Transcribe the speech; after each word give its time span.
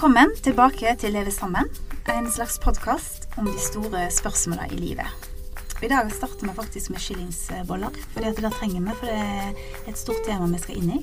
Velkommen 0.00 0.30
tilbake 0.40 0.94
til 0.96 1.12
Leve 1.12 1.28
sammen, 1.28 1.66
en 2.08 2.28
slags 2.32 2.54
podkast 2.58 3.26
om 3.36 3.44
de 3.44 3.58
store 3.60 4.06
spørsmåla 4.08 4.70
i 4.72 4.78
livet. 4.78 5.26
I 5.84 5.90
dag 5.92 6.08
starter 6.08 6.46
vi 6.46 6.54
faktisk 6.56 6.90
med 6.90 7.02
skillingsboller, 7.04 7.98
for 8.14 8.24
det 8.24 8.52
trenger 8.54 8.80
vi, 8.80 8.94
for 8.96 9.10
det 9.10 9.18
er 9.18 9.90
et 9.92 9.98
stort 10.00 10.22
tema 10.24 10.46
vi 10.48 10.60
skal 10.62 10.78
inn 10.80 10.94
i. 10.94 11.00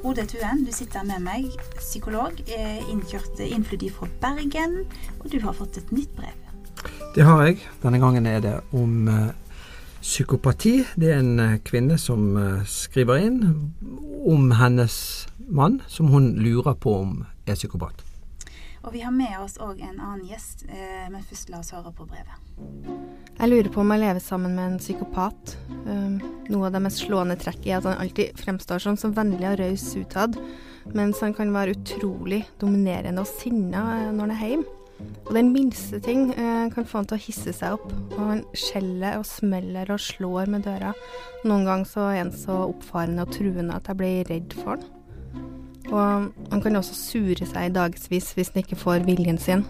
Frode 0.00 0.24
Tuen, 0.26 0.64
du 0.66 0.72
sitter 0.74 1.06
med 1.06 1.22
meg, 1.28 1.46
psykolog, 1.76 2.42
innkjørt 2.90 3.38
innflydd 3.38 3.86
fra 4.00 4.10
Bergen, 4.18 4.74
og 5.20 5.30
du 5.30 5.38
har 5.46 5.54
fått 5.54 5.78
et 5.78 5.94
nytt 5.94 6.10
brev. 6.18 6.34
Det 7.14 7.22
har 7.22 7.44
jeg. 7.46 7.62
Denne 7.86 8.02
gangen 8.02 8.26
er 8.26 8.42
det 8.42 8.56
om 8.74 9.06
uh, 9.06 9.30
psykopati. 10.02 10.80
Det 10.98 11.14
er 11.14 11.22
en 11.22 11.62
kvinne 11.62 12.02
som 12.02 12.34
skriver 12.66 13.22
inn 13.30 13.40
om 14.26 14.50
hennes 14.58 15.28
mann, 15.46 15.84
som 15.86 16.10
hun 16.10 16.32
lurer 16.42 16.74
på 16.74 16.98
om 16.98 17.16
er 17.46 17.54
psykopat. 17.54 18.07
Og 18.84 18.92
vi 18.94 19.02
har 19.02 19.14
med 19.14 19.34
oss 19.40 19.58
òg 19.62 19.80
en 19.82 19.98
annen 19.98 20.26
gjest, 20.28 20.66
men 20.68 21.24
først 21.26 21.50
la 21.50 21.58
oss 21.62 21.74
høre 21.74 21.90
på 21.92 22.06
brevet. 22.06 22.36
Jeg 23.38 23.50
lurer 23.52 23.68
på 23.70 23.82
om 23.82 23.92
jeg 23.94 24.02
lever 24.02 24.22
sammen 24.22 24.54
med 24.58 24.72
en 24.72 24.80
psykopat. 24.80 25.52
Um, 25.86 26.16
noe 26.50 26.66
av 26.66 26.74
det 26.74 26.80
mest 26.82 27.04
slående 27.04 27.36
trekket 27.38 27.68
er 27.68 27.76
at 27.78 27.86
han 27.86 28.00
alltid 28.02 28.40
fremstår 28.40 28.82
som 28.82 28.98
så 28.98 29.12
vennlig 29.14 29.46
og 29.46 29.60
raus 29.60 29.84
utad, 29.94 30.38
mens 30.94 31.22
han 31.22 31.36
kan 31.36 31.52
være 31.54 31.76
utrolig 31.76 32.42
dominerende 32.58 33.22
og 33.22 33.30
sinna 33.30 33.84
når 34.10 34.24
han 34.24 34.34
er 34.34 34.42
hjemme. 34.52 34.74
Og 35.28 35.34
den 35.36 35.52
minste 35.54 36.00
ting 36.02 36.32
eh, 36.34 36.66
kan 36.74 36.86
få 36.88 36.98
han 36.98 37.06
til 37.06 37.18
å 37.18 37.22
hisse 37.22 37.52
seg 37.54 37.76
opp. 37.76 37.86
Og 38.16 38.22
han 38.24 38.44
skjeller 38.58 39.20
og 39.20 39.26
smeller 39.28 39.94
og 39.94 40.02
slår 40.02 40.50
med 40.50 40.66
døra. 40.66 40.90
Noen 41.46 41.68
ganger 41.68 41.90
så 41.92 42.08
er 42.10 42.22
han 42.24 42.34
så 42.34 42.64
oppfarende 42.64 43.22
og 43.22 43.36
truende 43.36 43.78
at 43.78 43.86
jeg 43.86 44.00
blir 44.00 44.32
redd 44.32 44.58
for 44.58 44.74
han. 44.74 44.97
Og 45.88 46.30
han 46.52 46.62
kan 46.62 46.78
også 46.78 46.96
sure 46.96 47.48
seg 47.48 47.68
i 47.68 47.74
dagevis 47.74 48.32
hvis 48.36 48.52
han 48.54 48.64
ikke 48.64 48.80
får 48.80 49.06
viljen 49.08 49.40
sin. 49.40 49.66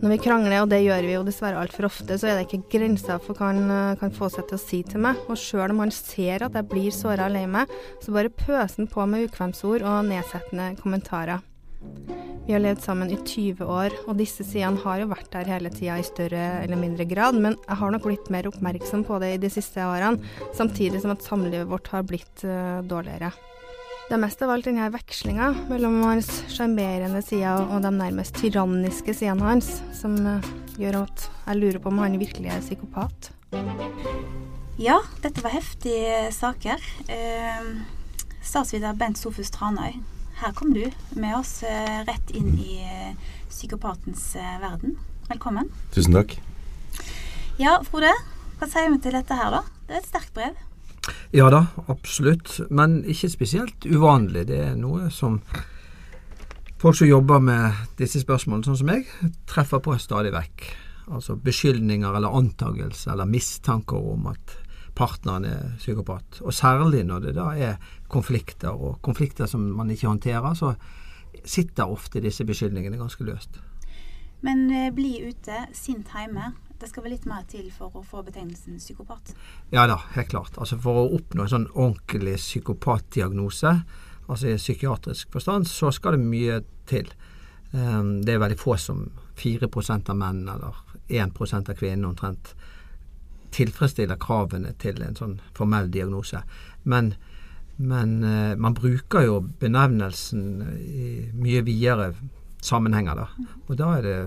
Når 0.00 0.14
vi 0.14 0.20
krangler, 0.24 0.62
og 0.62 0.70
det 0.70 0.78
gjør 0.80 1.04
vi 1.04 1.12
jo 1.12 1.24
dessverre 1.26 1.60
altfor 1.60 1.90
ofte, 1.90 2.16
så 2.16 2.30
er 2.30 2.38
det 2.38 2.46
ikke 2.46 2.78
grenser 2.78 3.18
for 3.20 3.36
hva 3.36 3.50
han 3.50 3.98
kan 4.00 4.14
få 4.16 4.30
seg 4.32 4.46
til 4.48 4.56
å 4.56 4.62
si 4.62 4.80
til 4.88 5.02
meg. 5.04 5.18
Og 5.28 5.36
sjøl 5.36 5.74
om 5.74 5.82
han 5.84 5.92
ser 5.92 6.46
at 6.46 6.56
jeg 6.56 6.68
blir 6.70 6.94
såra 6.94 7.26
og 7.28 7.34
lei 7.34 7.44
meg, 7.50 7.68
så 8.00 8.14
bare 8.16 8.32
pøser 8.32 8.80
han 8.80 8.88
på 8.88 9.04
med 9.10 9.26
ukvemsord 9.28 9.84
og 9.84 10.08
nedsettende 10.08 10.70
kommentarer. 10.80 11.44
Vi 12.46 12.54
har 12.56 12.64
levd 12.64 12.80
sammen 12.82 13.12
i 13.12 13.18
20 13.20 13.68
år, 13.68 13.94
og 14.08 14.16
disse 14.18 14.44
sidene 14.48 14.80
har 14.82 15.02
jo 15.02 15.10
vært 15.12 15.28
der 15.34 15.52
hele 15.52 15.70
tida 15.74 16.00
i 16.00 16.06
større 16.06 16.46
eller 16.64 16.80
mindre 16.80 17.04
grad, 17.08 17.36
men 17.36 17.58
jeg 17.60 17.80
har 17.82 17.92
nok 17.94 18.08
blitt 18.08 18.32
mer 18.32 18.48
oppmerksom 18.50 19.04
på 19.06 19.20
det 19.22 19.34
i 19.36 19.42
de 19.44 19.52
siste 19.52 19.84
årene, 19.84 20.32
samtidig 20.56 21.04
som 21.04 21.12
at 21.12 21.28
samlivet 21.28 21.68
vårt 21.70 21.92
har 21.92 22.08
blitt 22.08 22.48
uh, 22.48 22.80
dårligere. 22.88 23.34
Det 24.10 24.16
er 24.16 24.24
mest 24.24 24.40
av 24.42 24.50
alt 24.50 24.66
denne 24.66 24.88
vekslinga 24.90 25.52
mellom 25.68 26.00
hans 26.02 26.26
sjarmerende 26.50 27.20
sider 27.22 27.60
og 27.62 27.84
de 27.84 27.92
nærmest 27.94 28.40
tyranniske 28.40 29.12
sidene 29.14 29.44
hans, 29.46 29.68
som 29.94 30.16
uh, 30.26 30.48
gjør 30.82 31.04
at 31.04 31.26
jeg 31.44 31.58
lurer 31.60 31.78
på 31.78 31.92
om 31.92 32.00
han 32.02 32.16
virkelig 32.18 32.50
er 32.50 32.64
psykopat. 32.64 33.28
Ja, 34.82 34.96
dette 35.22 35.44
var 35.44 35.54
heftige 35.54 36.24
saker. 36.34 36.82
Eh, 37.06 37.68
Statsviter 38.42 38.98
Bent 38.98 39.20
Sofus 39.22 39.54
Tranøy, 39.54 40.00
her 40.40 40.56
kom 40.58 40.74
du 40.74 40.88
med 41.14 41.36
oss 41.38 41.60
eh, 41.62 42.00
rett 42.08 42.34
inn 42.34 42.56
i 42.58 42.80
eh, 42.82 43.12
psykopatens 43.46 44.32
eh, 44.34 44.56
verden. 44.58 44.98
Velkommen. 45.30 45.70
Tusen 45.94 46.18
takk. 46.18 46.34
Ja, 47.62 47.78
Frode. 47.86 48.10
Hva 48.58 48.72
sier 48.74 48.90
vi 48.90 48.98
til 49.06 49.14
dette 49.14 49.38
her, 49.38 49.54
da? 49.54 49.62
Det 49.86 50.00
er 50.00 50.02
et 50.02 50.10
sterkt 50.10 50.34
brev. 50.34 50.58
Ja 51.36 51.50
da, 51.52 51.64
absolutt. 51.88 52.56
Men 52.70 53.00
ikke 53.04 53.30
spesielt 53.32 53.86
uvanlig. 53.86 54.46
Det 54.50 54.60
er 54.70 54.78
noe 54.78 55.10
som 55.14 55.40
folk 56.80 56.96
som 56.96 57.10
jobber 57.10 57.42
med 57.44 57.84
disse 58.00 58.22
spørsmålene, 58.22 58.66
sånn 58.66 58.80
som 58.80 58.90
meg, 58.90 59.10
treffer 59.50 59.82
på 59.84 59.96
stadig 60.00 60.32
vekk. 60.34 60.66
Altså 61.10 61.36
beskyldninger 61.36 62.16
eller 62.16 62.36
antagelser 62.38 63.12
eller 63.14 63.28
mistanker 63.28 63.98
om 64.12 64.28
at 64.30 64.56
partneren 64.96 65.46
er 65.48 65.74
psykopat. 65.78 66.40
Og 66.44 66.54
særlig 66.54 67.04
når 67.06 67.26
det 67.26 67.34
da 67.38 67.50
er 67.56 67.92
konflikter, 68.08 68.74
og 68.74 69.00
konflikter 69.02 69.46
som 69.50 69.64
man 69.76 69.90
ikke 69.90 70.08
håndterer, 70.08 70.54
så 70.54 70.74
sitter 71.44 71.90
ofte 71.90 72.22
disse 72.22 72.44
beskyldningene 72.44 72.98
ganske 73.00 73.24
løst. 73.24 73.60
Men 74.44 74.70
eh, 74.72 74.90
bli 74.94 75.20
ute, 75.28 75.66
sint 75.76 76.10
hjemme. 76.16 76.52
Det 76.80 76.88
skal 76.88 77.04
vel 77.04 77.12
litt 77.12 77.26
mer 77.28 77.42
til 77.48 77.66
for 77.74 77.92
å 77.92 78.02
få 78.06 78.22
betegnelsen 78.24 78.78
psykopat? 78.80 79.34
Ja 79.68 79.84
da, 79.90 79.98
helt 80.14 80.30
klart. 80.32 80.56
Altså 80.56 80.78
For 80.80 81.02
å 81.02 81.10
oppnå 81.18 81.44
en 81.44 81.52
sånn 81.52 81.66
ordentlig 81.74 82.38
psykopatdiagnose, 82.40 83.74
altså 84.26 84.48
i 84.48 84.56
psykiatrisk 84.56 85.34
forstand, 85.34 85.68
så 85.68 85.92
skal 85.92 86.16
det 86.16 86.24
mye 86.24 86.60
til. 86.88 87.10
Um, 87.72 88.22
det 88.24 88.32
er 88.32 88.40
veldig 88.40 88.58
få 88.58 88.78
som 88.80 89.04
4% 89.36 90.08
av 90.08 90.16
menn, 90.22 90.46
eller 90.48 90.78
1% 91.10 91.68
av 91.68 91.76
kvinnene 91.76 92.08
omtrent, 92.14 92.54
tilfredsstiller 93.52 94.16
kravene 94.22 94.72
til 94.80 95.02
en 95.04 95.18
sånn 95.18 95.36
formell 95.58 95.90
diagnose. 95.92 96.40
Men, 96.88 97.12
men 97.76 98.16
uh, 98.24 98.56
man 98.56 98.78
bruker 98.78 99.26
jo 99.26 99.42
benevnelsen 99.60 100.64
i 100.80 101.10
mye 101.36 101.60
videre 101.66 102.14
sammenhenger, 102.64 103.20
da. 103.20 103.52
Og 103.66 103.76
da 103.76 103.92
er 103.98 104.08
det 104.08 104.18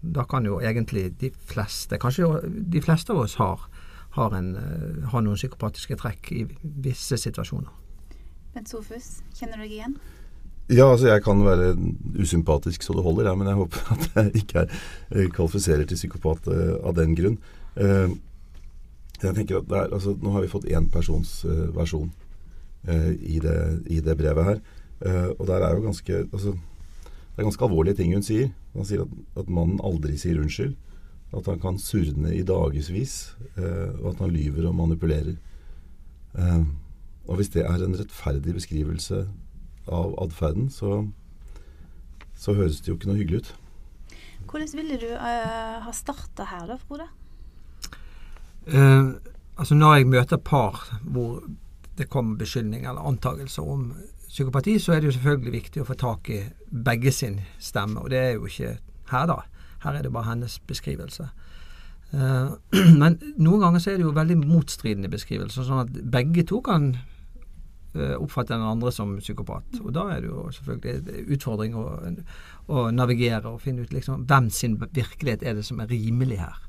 da 0.00 0.24
kan 0.24 0.46
jo 0.46 0.60
egentlig 0.60 1.10
de 1.20 1.30
fleste, 1.46 1.98
kanskje 2.00 2.28
de 2.48 2.80
fleste 2.82 3.12
av 3.12 3.24
oss 3.24 3.36
har, 3.40 3.66
har, 4.16 4.36
en, 4.36 4.54
uh, 4.56 5.10
har 5.12 5.24
noen 5.24 5.38
psykopatiske 5.38 5.98
trekk 6.00 6.32
i 6.34 6.46
visse 6.84 7.18
situasjoner. 7.20 7.68
Bent 8.54 8.72
Sofus, 8.72 9.20
kjenner 9.36 9.60
du 9.60 9.66
deg 9.66 9.76
igjen? 9.76 9.98
Ja, 10.70 10.86
altså 10.86 11.10
jeg 11.10 11.22
kan 11.26 11.42
være 11.42 11.74
usympatisk 12.18 12.84
så 12.86 12.94
det 12.94 13.04
holder, 13.04 13.28
ja, 13.30 13.36
men 13.38 13.50
jeg 13.50 13.58
håper 13.58 13.92
at 13.94 14.08
jeg 14.14 14.42
ikke 14.44 14.64
er 14.64 15.30
kvalifiserer 15.34 15.86
til 15.86 15.98
psykopat 15.98 16.50
uh, 16.50 16.74
av 16.86 16.96
den 16.98 17.14
grunn. 17.18 17.38
Jeg 19.20 19.34
tenker 19.36 19.60
at 19.60 19.70
er, 19.70 19.92
altså, 19.94 20.16
Nå 20.18 20.32
har 20.34 20.42
vi 20.42 20.50
fått 20.50 20.66
én 20.72 20.88
persons 20.90 21.44
versjon 21.76 22.08
i, 22.88 23.38
det, 23.40 23.56
i, 23.92 24.00
det, 24.02 24.16
brevet 24.18 24.48
her. 24.48 24.60
Og 25.36 25.44
der 25.46 25.62
er 25.62 25.76
jo 25.76 25.84
ganske 25.84 26.16
altså, 26.32 26.54
Det 27.40 27.46
er 27.46 27.48
ganske 27.48 27.64
alvorlige 27.64 27.96
ting 27.96 28.10
hun 28.12 28.24
sier. 28.24 28.50
Han 28.74 28.84
sier 28.84 29.06
at, 29.06 29.12
at 29.40 29.46
mannen 29.48 29.78
aldri 29.80 30.18
sier 30.20 30.42
unnskyld. 30.42 30.74
At 31.32 31.46
han 31.48 31.62
kan 31.62 31.78
surne 31.80 32.34
i 32.36 32.42
dagevis. 32.44 33.14
og 33.56 34.10
at 34.10 34.20
han 34.20 34.34
lyver 34.34 34.66
og 34.68 34.74
manipulerer. 34.76 35.38
og 37.24 37.36
hvis 37.36 37.48
det 37.48 37.64
er 37.64 37.80
en 37.80 37.96
rettferdig 37.96 38.52
beskrivelse 38.54 39.22
av 39.88 40.12
atferden, 40.20 40.68
så, 40.68 41.08
så 42.36 42.52
høres 42.52 42.80
det 42.80 42.92
jo 42.92 42.98
ikke 42.98 43.08
noe 43.08 43.16
hyggelig 43.22 43.40
ut. 43.40 43.54
Hvordan 44.44 44.76
ville 44.76 45.00
du 45.00 45.08
ha 45.16 45.96
starta 45.96 46.44
her 46.44 46.68
da, 46.68 46.76
Frode? 46.76 47.08
Uh, 48.68 49.16
altså 49.56 49.74
Når 49.74 49.94
jeg 49.94 50.12
møter 50.12 50.36
par 50.36 51.00
hvor 51.08 51.40
det 51.96 52.10
kommer 52.12 52.36
beskyldninger 52.36 52.90
eller 52.90 53.08
antakelser 53.08 53.64
om 53.64 53.94
psykopati, 54.30 54.78
så 54.78 54.94
er 54.94 55.02
det 55.02 55.10
jo 55.10 55.16
selvfølgelig 55.18 55.52
viktig 55.56 55.82
å 55.82 55.88
få 55.88 55.98
tak 55.98 56.30
i 56.30 56.40
begge 56.70 57.12
sin 57.12 57.40
stemme. 57.58 58.00
Og 58.00 58.10
det 58.12 58.18
er 58.18 58.32
jo 58.36 58.46
ikke 58.46 58.76
her, 59.10 59.26
da. 59.30 59.40
Her 59.84 59.98
er 59.98 60.06
det 60.06 60.12
bare 60.14 60.30
hennes 60.30 60.58
beskrivelse. 60.70 61.28
Uh, 62.10 62.56
men 63.02 63.18
noen 63.38 63.64
ganger 63.64 63.82
så 63.82 63.92
er 63.92 63.98
det 64.00 64.06
jo 64.06 64.14
veldig 64.14 64.38
motstridende 64.42 65.10
beskrivelser, 65.10 65.66
sånn 65.66 65.84
at 65.84 66.04
begge 66.14 66.46
to 66.46 66.62
kan 66.64 66.92
oppfatte 67.90 68.16
oppfatter 68.22 68.54
den 68.54 68.66
andre 68.66 68.92
som 68.92 69.16
psykopat. 69.18 69.80
Og 69.82 69.92
da 69.94 70.06
er 70.14 70.20
det 70.22 70.28
jo 70.30 70.46
selvfølgelig 70.54 70.92
en 70.94 71.30
utfordring 71.34 71.74
å, 71.74 71.84
å 72.70 72.90
navigere 72.94 73.50
og 73.50 73.62
finne 73.64 73.82
ut 73.82 73.92
liksom 73.92 74.26
hvem 74.30 74.50
sin 74.50 74.76
virkelighet 74.78 75.42
er 75.42 75.56
det 75.58 75.64
som 75.66 75.80
er 75.80 75.90
rimelig 75.90 76.38
her. 76.38 76.60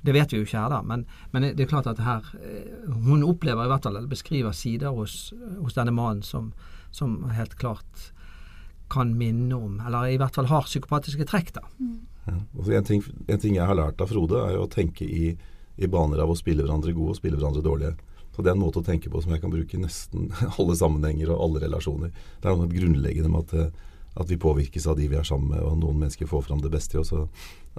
Det 0.00 0.14
vet 0.14 0.32
vi 0.32 0.38
jo 0.38 0.46
ikke 0.46 0.62
her, 0.62 0.70
da, 0.70 0.80
men, 0.86 1.04
men 1.32 1.50
det 1.56 1.66
er 1.66 1.68
klart 1.68 1.88
at 1.90 1.98
her 1.98 2.22
eh, 2.38 2.88
Hun 3.04 3.24
opplever 3.26 3.64
i 3.64 3.68
hvert 3.68 3.82
fall, 3.82 3.96
eller 3.96 4.08
beskriver 4.08 4.52
sider 4.52 4.94
hos, 4.94 5.32
hos 5.58 5.74
denne 5.74 5.92
mannen 5.92 6.22
som, 6.22 6.52
som 6.96 7.18
helt 7.36 7.56
klart 7.60 8.10
kan 8.92 9.12
minne 9.18 9.54
om, 9.54 9.80
eller 9.82 10.12
i 10.12 10.18
hvert 10.20 10.36
fall 10.36 10.48
har 10.50 10.68
psykopatiske 10.68 11.26
trekk. 11.26 11.52
da. 11.56 11.64
Mm. 11.80 11.96
Ja. 12.26 12.38
En, 12.78 12.84
ting, 12.84 13.02
en, 13.26 13.38
ting, 13.38 13.56
jeg 13.56 13.66
har 13.66 13.78
lært 13.78 14.00
av 14.02 14.10
Frode, 14.10 14.40
er 14.42 14.56
jo 14.56 14.66
å 14.66 14.70
tenke 14.70 15.06
i, 15.06 15.32
i 15.76 15.90
baner 15.90 16.22
av 16.22 16.30
å 16.30 16.38
spille 16.38 16.64
hverandre 16.64 16.94
gode 16.94 17.14
og 17.14 17.18
spille 17.20 17.38
hverandre 17.38 17.64
dårlige. 17.66 17.94
Så 18.36 18.42
Det 18.42 18.50
er 18.50 18.56
en 18.56 18.60
måte 18.60 18.82
å 18.82 18.84
tenke 18.84 19.08
på 19.08 19.20
som 19.24 19.32
jeg 19.32 19.40
kan 19.40 19.52
bruke 19.52 19.78
i 19.78 19.80
nesten 19.80 20.30
alle 20.58 20.76
sammenhenger 20.76 21.32
og 21.32 21.44
alle 21.44 21.66
relasjoner. 21.66 22.10
Det 22.42 22.50
er 22.50 22.58
noe 22.58 22.72
grunnleggende 22.72 23.30
med 23.32 23.46
at, 23.46 23.54
eh, 23.56 23.94
at, 24.16 24.26
vi 24.28 24.40
påvirkes 24.42 24.88
av 24.90 24.98
de 24.98 25.06
vi 25.08 25.16
er 25.16 25.24
sammen 25.28 25.54
med, 25.54 25.62
og 25.64 25.78
noen 25.80 26.02
mennesker 26.02 26.28
får 26.28 26.44
fram 26.48 26.60
det 26.64 26.72
beste 26.74 26.98
i 26.98 27.00
oss, 27.00 27.14
og 27.16 27.30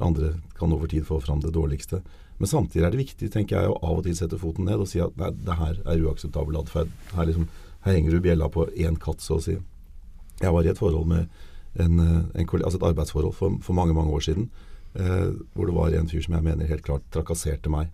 andre 0.02 0.34
kan 0.58 0.74
over 0.74 0.90
tid 0.90 1.06
få 1.06 1.20
fram 1.22 1.44
det 1.44 1.54
dårligste. 1.54 2.02
Men 2.38 2.50
samtidig 2.50 2.86
er 2.86 2.94
det 2.94 3.04
viktig 3.04 3.30
tenker 3.34 3.60
jeg, 3.60 3.70
å 3.70 3.78
av 3.82 4.00
og 4.00 4.04
til 4.06 4.18
sette 4.18 4.38
foten 4.42 4.66
ned 4.70 4.82
og 4.82 4.90
si 4.90 5.02
at 5.02 5.16
nei, 5.18 5.32
det 5.46 5.58
her 5.58 5.80
er 5.86 6.04
uakseptabel 6.06 6.60
atferd. 6.60 6.92
Her, 7.14 7.30
liksom, 7.30 7.48
her 7.88 7.98
henger 7.98 8.16
du 8.16 8.24
bjella 8.24 8.50
på 8.54 8.68
én 8.76 8.98
katt, 9.02 9.24
så 9.24 9.38
å 9.38 9.44
si. 9.44 9.58
Jeg 10.42 10.54
var 10.54 10.66
i 10.66 10.72
et 10.72 10.80
forhold 10.80 11.08
med 11.10 11.30
en, 11.80 12.00
eh, 12.00 12.42
en, 12.42 12.50
altså 12.60 12.78
et 12.78 12.90
arbeidsforhold 12.92 13.36
for, 13.36 13.58
for, 13.64 13.78
mange 13.78 13.96
mange 13.98 14.14
år 14.14 14.26
siden, 14.28 14.50
eh, 14.96 15.32
hvor 15.54 15.70
det 15.70 15.78
var 15.78 15.96
en 15.96 16.10
fyr 16.10 16.26
som 16.26 16.38
jeg 16.38 16.46
mener 16.46 16.70
helt 16.70 16.86
klart 16.86 17.08
trakasserte 17.14 17.72
meg. 17.74 17.90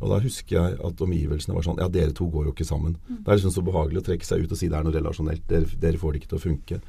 Og 0.00 0.10
Da 0.10 0.18
husker 0.20 0.56
jeg 0.56 0.78
at 0.84 1.00
omgivelsene 1.00 1.54
var 1.54 1.64
sånn 1.64 1.78
Ja, 1.80 1.88
dere 1.88 2.12
to 2.12 2.26
går 2.28 2.48
jo 2.48 2.52
ikke 2.52 2.66
sammen. 2.66 2.98
Mm. 3.08 3.22
Det 3.22 3.30
er 3.30 3.38
liksom 3.38 3.54
så 3.54 3.64
behagelig 3.64 4.02
å 4.02 4.06
trekke 4.10 4.26
seg 4.26 4.44
ut 4.44 4.52
og 4.52 4.58
si 4.58 4.68
det 4.68 4.76
er 4.76 4.84
noe 4.84 4.94
relasjonelt. 4.94 5.46
Dere, 5.48 5.70
dere 5.80 6.00
får 6.00 6.12
det 6.12 6.20
ikke 6.20 6.32
til 6.34 6.40
å 6.40 6.44
funke. 6.44 6.80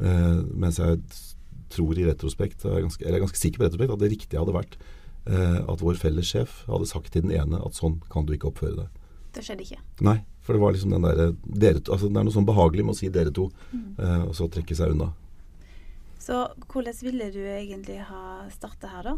Eh, 0.00 0.40
mens 0.62 0.78
jeg 0.80 1.02
tror 1.72 1.98
i 1.98 2.06
retrospekt, 2.06 2.64
eller 2.64 2.86
jeg 2.86 3.12
er 3.12 3.22
ganske 3.22 3.40
sikker 3.40 3.60
på 3.60 3.66
retrospekt, 3.66 3.94
at 3.96 4.02
det 4.02 4.12
riktige 4.12 4.40
hadde 4.40 4.56
vært 4.56 4.76
eh, 5.26 5.60
at 5.60 5.84
vår 5.84 6.00
felles 6.00 6.28
sjef 6.28 6.62
hadde 6.68 6.88
sagt 6.90 7.12
til 7.12 7.26
den 7.26 7.34
ene 7.34 7.60
at 7.64 7.78
sånn 7.78 8.00
kan 8.12 8.28
du 8.28 8.34
ikke 8.36 8.50
oppføre 8.52 8.84
deg. 8.84 9.00
Det 9.32 9.44
skjedde 9.46 9.64
ikke. 9.66 9.80
Nei, 10.04 10.18
for 10.42 10.56
det 10.56 10.62
var 10.62 10.74
liksom 10.74 10.90
den 10.90 11.04
derre 11.06 11.28
altså 11.32 12.08
Det 12.08 12.18
er 12.18 12.24
noe 12.26 12.34
sånn 12.34 12.48
behagelig 12.48 12.84
med 12.86 12.96
å 12.96 12.98
si 12.98 13.08
'dere 13.08 13.30
to', 13.30 13.50
mm. 13.72 13.84
eh, 13.98 14.22
og 14.26 14.34
så 14.34 14.48
trekke 14.50 14.74
seg 14.74 14.96
unna. 14.96 15.12
Så 16.18 16.48
hvordan 16.70 16.94
ville 17.02 17.30
du 17.34 17.40
egentlig 17.42 17.98
ha 18.06 18.44
starta 18.50 18.90
her, 18.90 19.02
da? 19.02 19.16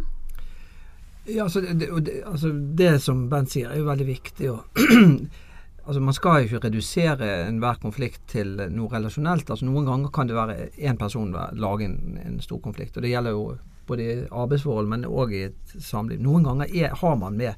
Ja, 1.24 1.44
altså 1.44 1.60
det, 1.60 1.88
det, 2.04 2.22
altså 2.28 2.52
det, 2.52 2.98
som 3.00 3.28
Bent 3.32 3.52
sier, 3.52 3.70
er 3.70 3.80
jo 3.80 3.88
veldig 3.88 4.06
viktig. 4.08 4.50
Og 4.52 4.80
altså 5.86 6.00
Man 6.00 6.16
skal 6.16 6.42
jo 6.42 6.48
ikke 6.48 6.66
redusere 6.68 7.30
enhver 7.46 7.80
konflikt 7.80 8.24
til 8.28 8.56
noe 8.72 8.92
relasjonelt. 8.92 9.50
altså 9.50 9.68
Noen 9.68 9.88
ganger 9.88 10.12
kan 10.12 10.28
det 10.28 10.36
være 10.36 10.68
én 10.76 11.00
person 11.00 11.32
lage 11.32 11.88
en, 11.88 12.18
en, 12.24 12.40
stor 12.44 12.60
konflikt. 12.64 12.96
og 12.96 13.04
Det 13.04 13.12
gjelder 13.12 13.36
jo 13.36 13.56
både 13.88 14.04
i 14.04 14.18
arbeidsforhold, 14.30 14.88
men 14.88 15.08
òg 15.08 15.32
i 15.32 15.42
et 15.50 15.76
samliv. 15.80 16.20
Noen 16.24 16.44
ganger 16.44 16.72
er, 16.72 16.96
har 17.00 17.16
man 17.20 17.36
med 17.36 17.54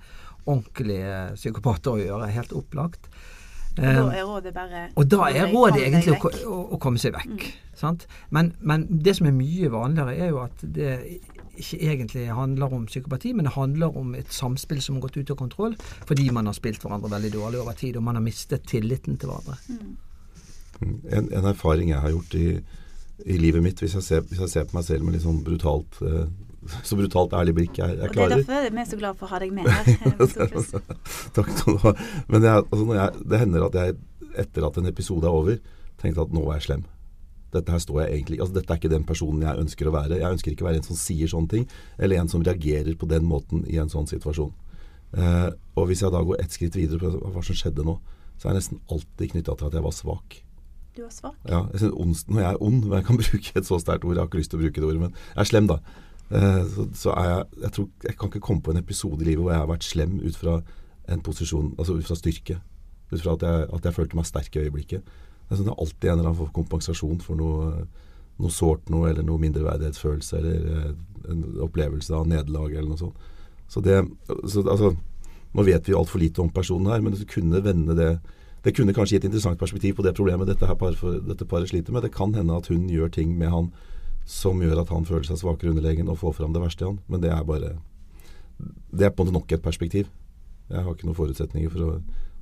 ordentlige 0.47 1.35
psykopater 1.35 1.95
å 1.95 2.03
gjøre, 2.03 2.35
helt 2.35 2.55
opplagt. 2.55 3.11
Og 3.77 3.85
da 3.85 4.17
er 4.17 4.25
rådet 4.25 4.53
bare 4.55 4.83
Og 4.95 5.11
da 5.11 5.27
er 5.29 5.51
rådet 5.53 5.83
egentlig 5.83 6.15
å, 6.17 6.31
å, 6.49 6.61
å, 6.77 6.79
komme 6.81 7.01
seg 7.01 7.13
vekk. 7.17 7.47
Mm. 7.83 8.05
Men, 8.33 8.53
men, 8.61 8.87
det 9.05 9.17
som 9.19 9.29
er 9.29 9.35
mye 9.37 9.71
vanligere, 9.73 10.15
er 10.17 10.33
jo 10.33 10.41
at 10.45 10.65
det 10.77 10.95
ikke 11.57 11.79
egentlig 11.93 12.25
handler 12.37 12.73
om 12.73 12.87
psykopati, 12.89 13.33
men 13.33 13.49
det 13.49 13.53
handler 13.57 13.97
om 13.97 14.15
et 14.17 14.33
samspill 14.33 14.81
som 14.85 14.97
har 14.97 15.07
gått 15.07 15.17
ut 15.17 15.31
av 15.33 15.39
kontroll 15.41 15.77
fordi 16.09 16.29
man 16.35 16.49
har 16.49 16.57
spilt 16.57 16.83
hverandre 16.85 17.13
veldig 17.13 17.33
dårlig 17.33 17.61
over 17.63 17.77
tid, 17.77 17.97
og 17.97 18.05
man 18.09 18.19
har 18.19 18.25
mistet 18.25 18.67
tilliten 18.69 19.17
til 19.21 19.33
hverandre. 19.33 19.57
Mm. 19.69 19.95
En, 21.09 21.31
en, 21.33 21.45
erfaring 21.45 21.91
jeg 21.91 22.01
har 22.01 22.13
gjort 22.13 22.35
i, 22.37 22.49
i 23.25 23.39
livet 23.41 23.65
mitt, 23.65 23.81
hvis 23.81 23.97
jeg, 23.97 24.05
ser, 24.05 24.27
hvis 24.29 24.43
jeg, 24.45 24.53
ser, 24.53 24.67
på 24.69 24.77
meg 24.77 24.85
selv 24.85 25.07
med 25.07 25.17
litt 25.17 25.25
sånn 25.25 25.41
brutalt 25.45 26.01
eh, 26.05 26.27
så 26.87 26.99
brutalt 26.99 27.35
ærlig 27.37 27.55
blikk 27.57 27.79
jeg, 27.81 27.97
jeg 28.01 28.13
klarer. 28.15 28.37
Og 28.37 28.43
Det 28.43 28.57
er 28.57 28.67
derfor 28.67 28.77
vi 28.77 28.83
er 28.83 28.91
så 28.91 28.99
glad 29.01 29.21
for 29.21 29.29
å 29.29 29.33
ha 29.33 29.41
deg 29.43 29.55
med 29.55 29.71
her. 29.71 29.87
Takk 31.37 31.55
skal 31.55 31.79
du 31.79 31.81
ha. 31.85 31.95
Men 32.33 32.47
jeg, 32.49 32.67
altså 32.67 32.99
jeg, 32.99 33.25
det 33.33 33.41
hender 33.45 33.67
at 33.69 33.81
jeg 33.81 33.97
etter 34.45 34.69
at 34.69 34.79
en 34.81 34.91
episode 34.91 35.27
er 35.27 35.41
over, 35.41 35.59
tenkte 36.01 36.27
at 36.27 36.35
nå 36.37 36.45
er 36.49 36.59
jeg 36.59 36.67
slem. 36.69 36.85
Dette 37.55 37.73
her 37.73 37.81
står 37.81 38.03
jeg 38.03 38.19
egentlig 38.19 38.41
altså 38.43 38.57
Dette 38.59 38.75
er 38.75 38.81
ikke 38.81 38.93
den 38.93 39.07
personen 39.09 39.45
jeg 39.47 39.63
ønsker 39.63 39.89
å 39.89 39.95
være. 39.95 40.19
Jeg 40.21 40.37
ønsker 40.39 40.53
ikke 40.53 40.67
å 40.67 40.69
være 40.69 40.83
en 40.83 40.89
som 40.89 40.99
sier 40.99 41.31
sånne 41.31 41.53
ting, 41.53 41.69
eller 41.97 42.21
en 42.21 42.31
som 42.33 42.45
reagerer 42.45 42.97
på 42.99 43.09
den 43.11 43.27
måten 43.29 43.63
i 43.71 43.79
en 43.81 43.93
sånn 43.93 44.09
situasjon. 44.11 44.53
Eh, 45.17 45.49
og 45.79 45.89
hvis 45.89 46.03
jeg 46.03 46.13
da 46.13 46.23
går 46.27 46.43
ett 46.43 46.57
skritt 46.57 46.77
videre 46.77 47.01
på 47.01 47.31
hva 47.33 47.45
som 47.45 47.57
skjedde 47.57 47.87
nå, 47.87 47.97
så 48.37 48.49
er 48.49 48.53
jeg 48.53 48.61
nesten 48.61 48.83
alltid 48.93 49.33
knytta 49.33 49.55
til 49.57 49.71
at 49.71 49.79
jeg 49.79 49.87
var 49.87 49.95
svak. 49.97 50.41
Du 50.97 51.03
var 51.05 51.13
svak? 51.13 51.37
Ja, 51.49 51.63
jeg 51.77 51.93
ond, 51.93 52.17
Når 52.29 52.41
jeg 52.43 52.51
er 52.51 52.63
ond, 52.65 52.83
men 52.85 52.99
jeg 52.99 53.07
kan 53.09 53.21
bruke 53.23 53.55
et 53.61 53.69
så 53.69 53.79
sterkt 53.81 54.05
ord, 54.05 54.17
jeg 54.17 54.23
har 54.23 54.29
ikke 54.31 54.43
lyst 54.43 54.53
til 54.53 54.61
å 54.61 54.65
bruke 54.65 54.83
det 54.83 54.91
ordet, 54.91 55.05
men 55.07 55.15
jeg 55.15 55.45
er 55.45 55.51
slem, 55.53 55.71
da. 55.71 55.79
Eh, 56.31 56.63
så, 56.75 56.89
så, 56.95 57.11
er 57.11 57.29
jeg 57.29 57.45
jeg, 57.63 57.73
tror, 57.73 57.89
jeg 58.05 58.17
kan 58.19 58.33
ikke 58.33 58.41
komme 58.41 58.63
på 58.63 58.71
en 58.71 58.83
episode 58.83 59.23
i 59.23 59.29
livet 59.29 59.45
hvor 59.45 59.53
jeg 59.53 59.63
har 59.63 59.71
vært 59.71 59.87
slem 59.87 60.19
ut 60.19 60.37
fra 60.37 60.61
en 61.09 61.23
posisjon, 61.23 61.75
altså 61.79 61.95
ut 61.95 62.07
fra 62.07 62.19
styrke. 62.19 62.59
Ut 63.13 63.23
fra 63.23 63.37
at 63.37 63.43
jeg, 63.47 63.69
at 63.75 63.85
jeg 63.85 63.95
følte 63.95 64.19
meg 64.19 64.27
sterk 64.27 64.57
i 64.57 64.65
øyeblikket. 64.67 65.03
Jeg 65.49 65.57
synes 65.57 65.69
det 65.69 65.75
er 65.75 65.83
alltid 65.85 66.11
en 66.11 66.19
eller 66.19 66.31
annen 66.33 66.55
kompensasjon 66.55 67.21
for 67.23 67.39
noe, 67.39 67.85
noe 68.43 68.51
sårt 68.51 68.91
noe, 68.91 69.11
eller 69.11 69.23
noe 69.23 69.39
mindreverdighetsfølelse, 69.45 70.41
eller 70.41 70.71
eh, 70.73 70.89
en 71.31 71.45
opplevelse 71.63 72.15
av 72.15 72.27
nederlag, 72.27 72.75
eller 72.75 72.91
noe 72.91 73.05
sånt. 73.05 73.29
Så 73.71 73.83
det 73.83 74.03
så, 74.47 74.63
altså, 74.63 74.95
Nå 75.57 75.63
vet 75.65 75.87
vi 75.89 75.95
altfor 75.97 76.21
lite 76.21 76.43
om 76.43 76.51
personen 76.53 76.91
her, 76.93 77.01
men 77.01 77.15
det 77.15 77.25
kunne 77.31 77.63
vende 77.65 77.95
det 77.97 78.19
Det 78.65 78.75
kunne 78.77 78.93
kanskje 78.93 79.15
gi 79.15 79.19
et 79.23 79.25
interessant 79.25 79.59
perspektiv 79.59 79.95
på 79.97 80.03
det 80.03 80.13
problemet 80.15 80.49
dette, 80.49 80.67
her 80.67 80.75
par, 80.75 80.93
dette 81.23 81.47
paret 81.47 81.69
sliter 81.71 81.93
med. 81.95 82.03
Det 82.03 82.13
kan 82.13 82.35
hende 82.35 82.57
at 82.57 82.67
hun 82.67 82.89
gjør 82.91 83.09
ting 83.15 83.39
med 83.39 83.49
han 83.49 83.71
som 84.27 84.61
gjør 84.63 84.83
at 84.83 84.91
han 84.91 85.07
føler 85.07 85.29
seg 85.29 85.39
svakere 85.41 85.71
underlegen 85.71 86.11
og 86.11 86.19
får 86.19 86.37
fram 86.41 86.55
det 86.55 86.63
verste 86.65 86.85
i 86.85 86.91
han. 86.91 87.01
Men 87.07 87.23
det 87.23 87.33
er 87.33 87.47
bare 87.47 87.77
Det 88.91 89.05
er 89.05 89.11
på 89.11 89.23
en 89.23 89.29
måte 89.29 89.39
nok 89.39 89.53
et 89.53 89.63
perspektiv. 89.63 90.07
Jeg 90.71 90.83
har 90.83 90.95
ikke 90.95 91.07
noen 91.07 91.19
forutsetninger 91.19 91.71
for 91.71 91.85
å, 91.85 91.91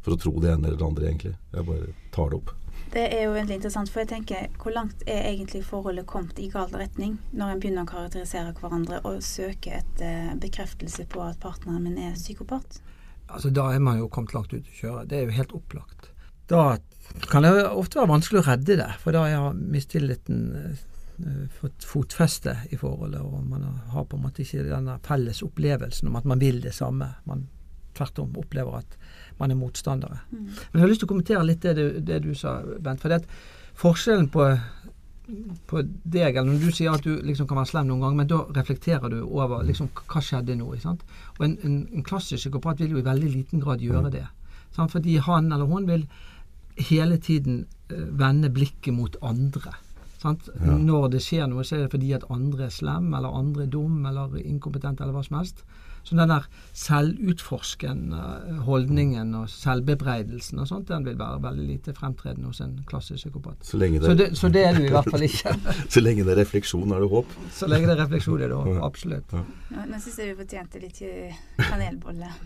for 0.04 0.14
å 0.14 0.20
tro 0.20 0.32
det 0.40 0.52
ene 0.52 0.68
eller 0.68 0.78
det 0.78 0.86
andre, 0.86 1.08
egentlig. 1.08 1.32
Jeg 1.52 1.66
bare 1.66 1.88
tar 2.14 2.30
det 2.30 2.38
opp. 2.38 2.52
Det 2.94 3.02
er 3.10 3.24
jo 3.24 3.34
veldig 3.34 3.56
interessant, 3.56 3.90
for 3.90 4.04
jeg 4.04 4.10
tenker 4.12 4.46
hvor 4.62 4.74
langt 4.76 5.02
er 5.10 5.26
egentlig 5.26 5.64
forholdet 5.66 6.06
kommet 6.06 6.38
i 6.38 6.46
gal 6.52 6.70
retning 6.70 7.16
når 7.34 7.52
en 7.52 7.62
begynner 7.62 7.84
å 7.86 7.90
karakterisere 7.90 8.54
hverandre 8.60 9.00
og 9.08 9.18
søke 9.26 9.80
etter 9.80 10.30
uh, 10.30 10.36
bekreftelse 10.40 11.06
på 11.10 11.22
at 11.24 11.40
partneren 11.42 11.82
min 11.82 11.98
er 11.98 12.14
psykopat? 12.14 12.80
Altså 13.26 13.50
Da 13.50 13.66
er 13.74 13.82
man 13.82 13.98
jo 13.98 14.08
kommet 14.12 14.36
langt 14.36 14.54
ut 14.54 14.62
å 14.62 14.78
kjøre. 14.78 15.06
Det 15.10 15.18
er 15.18 15.26
jo 15.26 15.36
helt 15.40 15.56
opplagt. 15.58 16.10
Da 16.48 16.76
kan 17.32 17.42
det 17.42 17.52
ofte 17.66 17.98
være 17.98 18.12
vanskelig 18.12 18.42
å 18.44 18.48
redde 18.52 18.78
det, 18.78 18.90
for 19.02 19.16
da 19.16 19.26
har 19.26 19.58
mistilliten 19.58 20.44
uh, 20.54 20.84
fått 21.60 21.84
fotfeste 21.86 22.56
i 22.74 22.78
forholdet, 22.78 23.20
og 23.22 23.44
man 23.46 23.66
har 23.92 24.06
på 24.08 24.18
en 24.18 24.24
måte 24.24 24.42
ikke 24.42 24.64
denne 24.66 24.96
felles 25.06 25.42
opplevelsen 25.46 26.10
om 26.10 26.16
at 26.18 26.26
man 26.28 26.40
vil 26.42 26.58
det 26.64 26.74
samme. 26.74 27.12
Man 27.28 27.46
tvert 27.94 28.18
om 28.18 28.38
opplever 28.40 28.80
at 28.80 28.96
man 29.38 29.50
er 29.50 29.58
motstandere. 29.58 30.20
Mm. 30.30 30.46
Men 30.46 30.78
jeg 30.78 30.84
har 30.84 30.90
lyst 30.90 31.02
til 31.04 31.08
å 31.08 31.12
kommentere 31.12 31.46
litt 31.46 31.62
det 31.62 31.74
du, 31.78 31.84
det 32.00 32.20
du 32.24 32.32
sa, 32.38 32.60
Bent. 32.82 33.02
For 33.02 33.12
det 33.12 33.22
at 33.22 33.28
forskjellen 33.78 34.28
på, 34.34 34.48
på 35.70 35.82
deg, 35.86 36.36
eller 36.36 36.50
når 36.50 36.62
du 36.62 36.74
sier 36.74 36.94
at 36.94 37.06
du 37.06 37.22
liksom 37.26 37.48
kan 37.50 37.60
være 37.60 37.72
slem 37.72 37.90
noen 37.90 38.04
ganger, 38.04 38.20
men 38.22 38.30
da 38.30 38.42
reflekterer 38.60 39.14
du 39.14 39.20
over 39.24 39.64
liksom, 39.66 39.90
hva 39.94 40.22
skjedde 40.22 40.58
nå. 40.58 40.70
Og 40.74 41.46
en, 41.46 41.58
en, 41.66 41.80
en 41.90 42.06
klassisk 42.06 42.44
psykopat 42.44 42.82
vil 42.82 42.96
jo 42.96 43.02
i 43.02 43.06
veldig 43.06 43.32
liten 43.32 43.64
grad 43.64 43.82
gjøre 43.84 44.08
mm. 44.08 44.14
det. 44.14 44.26
Sant? 44.74 44.94
Fordi 44.94 45.18
han 45.22 45.52
eller 45.54 45.70
hun 45.70 45.88
vil 45.90 46.06
hele 46.90 47.20
tiden 47.22 47.64
uh, 47.92 48.06
vende 48.18 48.50
blikket 48.50 48.94
mot 48.94 49.16
andre. 49.22 49.76
Ja. 50.24 50.76
Når 50.80 51.08
det 51.14 51.22
skjer 51.24 51.48
noe, 51.50 51.64
så 51.64 51.78
er 51.78 51.86
det 51.86 51.94
fordi 51.94 52.12
at 52.16 52.28
andre 52.32 52.68
er 52.68 52.74
slem, 52.74 53.12
eller 53.14 53.34
andre 53.34 53.66
er 53.66 53.72
dum, 53.72 54.04
eller 54.08 54.36
inkompetent, 54.40 55.00
eller 55.00 55.16
hva 55.16 55.24
som 55.26 55.40
helst. 55.40 55.64
Så 56.04 56.16
den 56.16 56.28
der 56.28 56.44
selvutforskende 56.76 58.18
holdningen 58.66 59.30
og 59.38 59.48
selvbebreidelsen 59.48 60.60
og 60.60 60.68
sånt, 60.68 60.90
den 60.90 61.06
vil 61.06 61.16
være 61.16 61.40
veldig 61.42 61.64
lite 61.64 61.94
fremtredende 61.96 62.50
hos 62.50 62.60
en 62.60 62.74
klassisk 62.86 63.22
psykopat. 63.22 63.64
Så, 63.64 63.78
det, 63.78 64.02
så, 64.04 64.14
det, 64.14 64.26
så 64.36 64.50
det 64.52 64.66
er 64.68 64.76
du 64.76 64.82
i 64.84 64.92
hvert 64.92 65.08
fall 65.10 65.24
ikke. 65.24 65.54
så 65.94 66.04
lenge 66.04 66.26
det 66.26 66.34
er 66.34 66.42
refleksjon, 66.42 66.92
er 66.92 67.00
det 67.00 67.08
håp? 67.08 67.32
Så 67.56 67.70
lenge 67.72 67.88
det 67.88 67.96
er 67.96 68.02
refleksjon, 68.04 68.42
er 68.44 68.52
det 68.52 68.58
håp. 68.60 68.82
Absolutt. 68.84 69.32
Ja. 69.32 69.44
Ja, 69.74 69.86
nå 69.88 70.00
syns 70.04 70.20
jeg 70.20 70.34
vi 70.34 70.36
fortjente 70.42 70.82
litt 70.84 71.00
kanelbolle. 71.62 72.32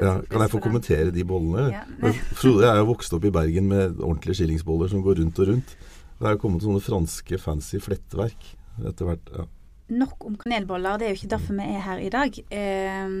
Ja, 0.00 0.20
kan 0.30 0.44
jeg 0.44 0.52
få 0.52 0.60
kommentere 0.62 1.10
de 1.12 1.24
bollene? 1.26 1.66
Ja, 1.72 2.12
Frode, 2.36 2.62
jeg 2.62 2.70
er 2.70 2.78
jo 2.78 2.90
vokst 2.92 3.12
opp 3.16 3.24
i 3.26 3.32
Bergen 3.34 3.66
med 3.68 3.98
ordentlige 3.98 4.38
skillingsboller 4.38 4.90
som 4.92 5.02
går 5.04 5.18
rundt 5.18 5.40
og 5.42 5.50
rundt. 5.50 5.74
Det 6.20 6.28
er 6.28 6.36
jo 6.36 6.42
kommet 6.42 6.66
sånne 6.66 6.84
franske 6.84 7.40
fancy 7.40 7.80
flettverk 7.80 8.52
etter 8.84 9.08
hvert. 9.08 9.32
ja 9.36 9.48
nok 9.90 10.24
om 10.26 10.36
kanelboller. 10.38 10.98
Det 10.98 11.06
er 11.06 11.14
jo 11.14 11.18
ikke 11.20 11.32
derfor 11.34 11.56
vi 11.58 11.66
er 11.66 11.84
her 11.84 12.02
i 12.02 12.10
dag. 12.12 12.36
Eh, 12.54 13.14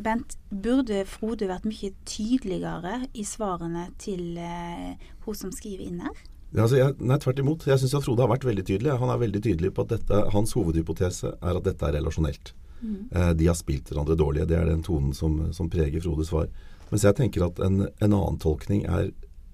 Bent, 0.00 0.36
burde 0.50 1.04
Frode 1.08 1.48
vært 1.50 1.68
mye 1.68 1.92
tydeligere 2.08 3.06
i 3.14 3.24
svarene 3.26 3.88
til 4.00 4.36
eh, 4.40 5.00
hun 5.24 5.38
som 5.38 5.52
skriver 5.54 5.86
inn 5.86 6.02
her? 6.04 6.24
Ja, 6.50 6.64
altså 6.64 6.80
jeg, 6.80 6.96
nei, 6.98 7.18
tvert 7.22 7.42
imot. 7.42 7.66
Jeg 7.68 7.80
syns 7.82 7.94
Frode 8.04 8.24
har 8.24 8.32
vært 8.32 8.48
veldig 8.48 8.66
tydelig. 8.66 8.98
Han 9.00 9.12
er 9.12 9.22
veldig 9.22 9.42
tydelig 9.46 9.72
på 9.74 9.86
at 9.86 9.94
dette, 9.94 10.24
hans 10.34 10.54
hovedhypotese 10.58 11.36
er 11.38 11.60
at 11.60 11.66
dette 11.66 11.86
er 11.86 11.96
relasjonelt. 12.00 12.52
Mm. 12.80 13.00
Eh, 13.12 13.32
de 13.38 13.48
har 13.48 13.58
spilt 13.58 13.92
hverandre 13.92 14.18
dårlige. 14.18 14.48
Det 14.50 14.58
er 14.58 14.68
den 14.70 14.84
tonen 14.86 15.14
som, 15.16 15.40
som 15.56 15.70
preger 15.72 16.04
Frodes 16.04 16.32
svar. 16.32 16.50
Mens 16.90 17.06
jeg 17.06 17.16
tenker 17.18 17.46
at 17.46 17.60
en, 17.62 17.84
en, 17.86 18.12
annen 18.12 18.40
tolkning 18.42 18.82
er 18.90 19.12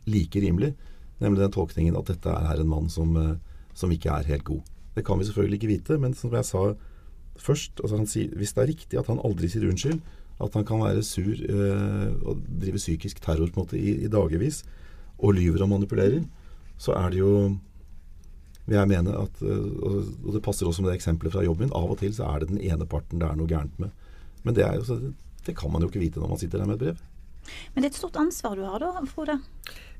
like 0.08 0.40
rimelig. 0.40 0.72
Nemlig 1.22 1.42
den 1.42 1.54
tolkningen 1.54 1.96
at 1.98 2.10
dette 2.10 2.32
er 2.32 2.60
en 2.60 2.68
mann 2.70 2.90
som, 2.92 3.16
eh, 3.16 3.36
som 3.74 3.92
ikke 3.92 4.12
er 4.12 4.28
helt 4.28 4.44
god. 4.44 4.62
Det 4.96 5.04
kan 5.04 5.18
vi 5.18 5.28
selvfølgelig 5.28 5.60
ikke 5.60 5.72
vite, 5.72 5.98
men 6.00 6.14
som 6.14 6.32
jeg 6.32 6.44
sa 6.44 6.74
først 7.36 7.80
altså 7.84 8.00
sier, 8.08 8.32
Hvis 8.36 8.52
det 8.52 8.62
er 8.62 8.72
riktig 8.72 8.98
at 8.98 9.06
han 9.06 9.20
aldri 9.24 9.48
sier 9.48 9.68
unnskyld, 9.68 10.00
at 10.40 10.54
han 10.54 10.64
kan 10.64 10.80
være 10.80 11.02
sur 11.02 11.36
øh, 11.48 12.12
og 12.28 12.42
drive 12.60 12.76
psykisk 12.76 13.20
terror 13.20 13.48
på 13.52 13.60
en 13.60 13.64
måte 13.64 13.78
i, 13.78 14.04
i 14.04 14.08
dagevis, 14.08 14.64
og 15.18 15.34
lyver 15.34 15.62
og 15.62 15.68
manipulerer, 15.68 16.24
så 16.78 16.92
er 16.92 17.10
det 17.10 17.18
jo 17.18 17.56
vil 18.66 18.76
jeg 18.76 18.88
mene 18.90 19.14
at, 19.14 19.42
øh, 19.42 19.66
og 20.26 20.32
det 20.34 20.42
passer 20.42 20.66
også 20.66 20.82
med 20.82 20.90
det 20.90 20.98
eksempelet 20.98 21.32
fra 21.32 21.44
jobben 21.44 21.68
min, 21.68 21.76
av 21.76 21.90
og 21.90 21.98
til 21.98 22.14
så 22.14 22.26
er 22.26 22.42
det 22.42 22.48
den 22.50 22.60
ene 22.60 22.86
parten 22.86 23.20
det 23.20 23.28
er 23.28 23.36
noe 23.38 23.46
gærent 23.46 23.78
med. 23.78 23.92
Men 24.42 24.56
det, 24.56 24.64
er, 24.66 24.82
det 25.46 25.54
kan 25.56 25.72
man 25.72 25.82
jo 25.82 25.88
ikke 25.88 26.02
vite 26.02 26.20
når 26.20 26.32
man 26.34 26.40
sitter 26.40 26.58
der 26.58 26.66
med 26.66 26.74
et 26.74 26.80
brev. 26.80 26.96
Men 27.74 27.82
det 27.82 27.90
er 27.90 27.92
et 27.94 27.98
stort 27.98 28.18
ansvar 28.20 28.56
du 28.58 28.64
har 28.66 28.82
da, 28.82 28.92
Frode? 29.10 29.40